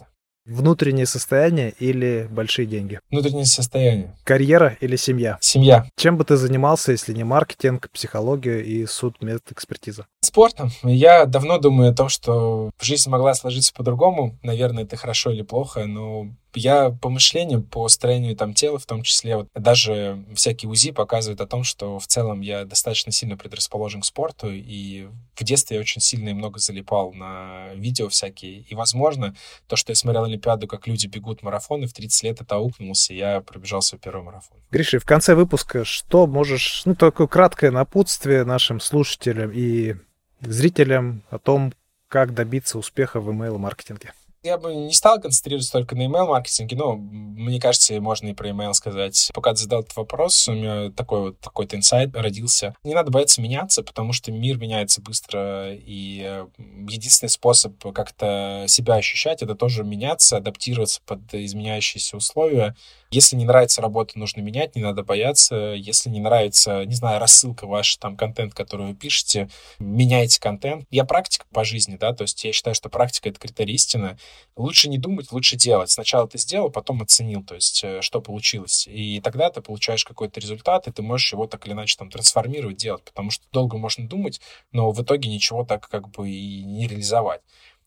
[0.49, 2.99] Внутреннее состояние или большие деньги?
[3.11, 4.15] Внутреннее состояние.
[4.23, 5.37] Карьера или семья?
[5.41, 5.85] Семья.
[5.95, 10.07] Чем бы ты занимался, если не маркетинг, психология и суд медэкспертиза?
[10.21, 10.71] Спортом.
[10.83, 14.39] Я давно думаю о том, что жизнь могла сложиться по-другому.
[14.41, 19.03] Наверное, это хорошо или плохо, но я по мышлению, по строению там тела в том
[19.03, 24.01] числе, вот даже всякие УЗИ показывают о том, что в целом я достаточно сильно предрасположен
[24.01, 28.61] к спорту, и в детстве я очень сильно и много залипал на видео всякие.
[28.61, 29.35] И, возможно,
[29.67, 33.41] то, что я смотрел Олимпиаду, как люди бегут марафоны, в 30 лет это аукнулся, я
[33.41, 34.57] пробежал свой первый марафон.
[34.71, 39.95] Гриша, в конце выпуска что можешь, ну, такое краткое напутствие нашим слушателям и
[40.41, 41.73] зрителям о том,
[42.07, 44.13] как добиться успеха в email-маркетинге?
[44.41, 48.73] Я бы не стал концентрироваться только на email-маркетинге, но мне кажется, можно и про email
[48.73, 49.31] сказать.
[49.33, 52.73] Пока ты задал этот вопрос, у меня такой вот такой-то инсайт родился.
[52.83, 56.47] Не надо бояться меняться, потому что мир меняется быстро, и э,
[56.87, 62.75] единственный способ как-то себя ощущать, это тоже меняться, адаптироваться под изменяющиеся условия.
[63.11, 65.73] Если не нравится работа, нужно менять, не надо бояться.
[65.73, 69.49] Если не нравится, не знаю, рассылка ваш, там, контент, который вы пишете,
[69.79, 70.85] меняйте контент.
[70.91, 74.17] Я практик по жизни, да, то есть я считаю, что практика— это критерий истины.
[74.55, 75.89] Лучше не думать, лучше делать.
[75.89, 78.87] Сначала ты сделал, потом оценил, то есть э, что получилось.
[78.87, 82.77] И тогда ты получаешь какой-то результат, и ты можешь его так или иначе там трансформировать,
[82.77, 84.39] делать, потому что долго можно думать,
[84.71, 87.41] но в итоге ничего так как бы и не реализовать.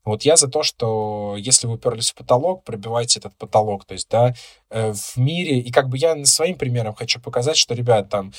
[0.05, 3.84] Вот я за то, что если вы уперлись в потолок, пробивайте этот потолок.
[3.84, 4.34] То есть, да,
[4.70, 8.32] э, в мире, и как бы я своим примером хочу показать, что, ребят, там,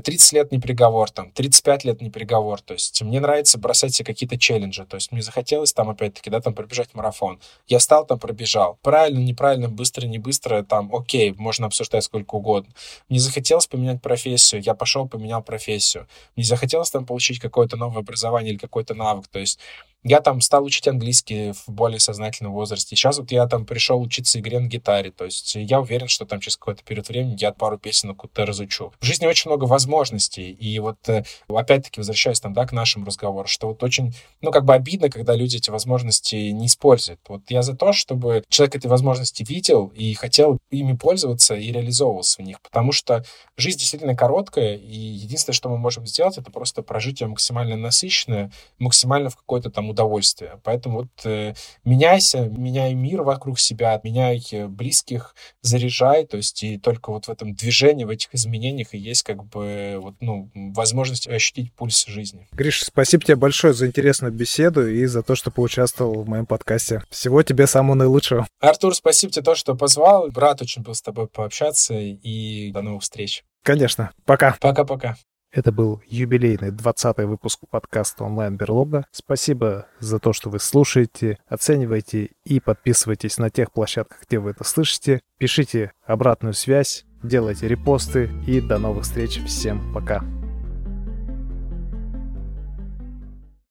[0.00, 4.06] 30 лет не приговор, там, 35 лет не приговор, то есть мне нравится бросать себе
[4.06, 7.40] какие-то челленджи, то есть мне захотелось там, опять-таки, да, там, пробежать марафон.
[7.66, 8.78] Я стал там, пробежал.
[8.82, 12.72] Правильно, неправильно, быстро, не быстро, там, окей, можно обсуждать сколько угодно.
[13.08, 16.06] Мне захотелось поменять профессию, я пошел, поменял профессию.
[16.36, 19.58] Мне захотелось там получить какое-то новое образование или какой-то навык, то есть
[20.04, 22.96] я там стал учить английский в более сознательном возрасте.
[22.96, 25.12] Сейчас вот я там пришел учиться игре на гитаре.
[25.12, 28.92] То есть я уверен, что там через какой-то период времени я пару песен куда-то разучу.
[29.00, 30.50] В жизни очень много возможностей.
[30.50, 34.64] И вот э, опять-таки возвращаясь там, да, к нашему разговору, что вот очень, ну, как
[34.64, 37.20] бы обидно, когда люди эти возможности не используют.
[37.28, 42.42] Вот я за то, чтобы человек эти возможности видел и хотел ими пользоваться и реализовывался
[42.42, 42.60] в них.
[42.60, 43.24] Потому что
[43.56, 48.50] жизнь действительно короткая, и единственное, что мы можем сделать, это просто прожить ее максимально насыщенное,
[48.78, 50.60] максимально в какой-то там удовольствие.
[50.64, 56.78] Поэтому вот э, меняйся, меняй мир вокруг себя, меняй э, близких, заряжай, то есть и
[56.78, 61.28] только вот в этом движении, в этих изменениях и есть как бы вот, ну, возможность
[61.28, 62.48] ощутить пульс жизни.
[62.52, 67.02] Гриш, спасибо тебе большое за интересную беседу и за то, что поучаствовал в моем подкасте.
[67.10, 68.46] Всего тебе самого наилучшего.
[68.60, 70.30] Артур, спасибо тебе то, что позвал.
[70.34, 73.44] Рад очень был с тобой пообщаться и до новых встреч.
[73.62, 74.10] Конечно.
[74.24, 74.56] Пока.
[74.60, 75.16] Пока-пока.
[75.52, 79.04] Это был юбилейный 20-й выпуск подкаста «Онлайн Берлога».
[79.12, 84.64] Спасибо за то, что вы слушаете, оцениваете и подписывайтесь на тех площадках, где вы это
[84.64, 85.20] слышите.
[85.36, 89.42] Пишите обратную связь, делайте репосты и до новых встреч.
[89.44, 90.24] Всем пока.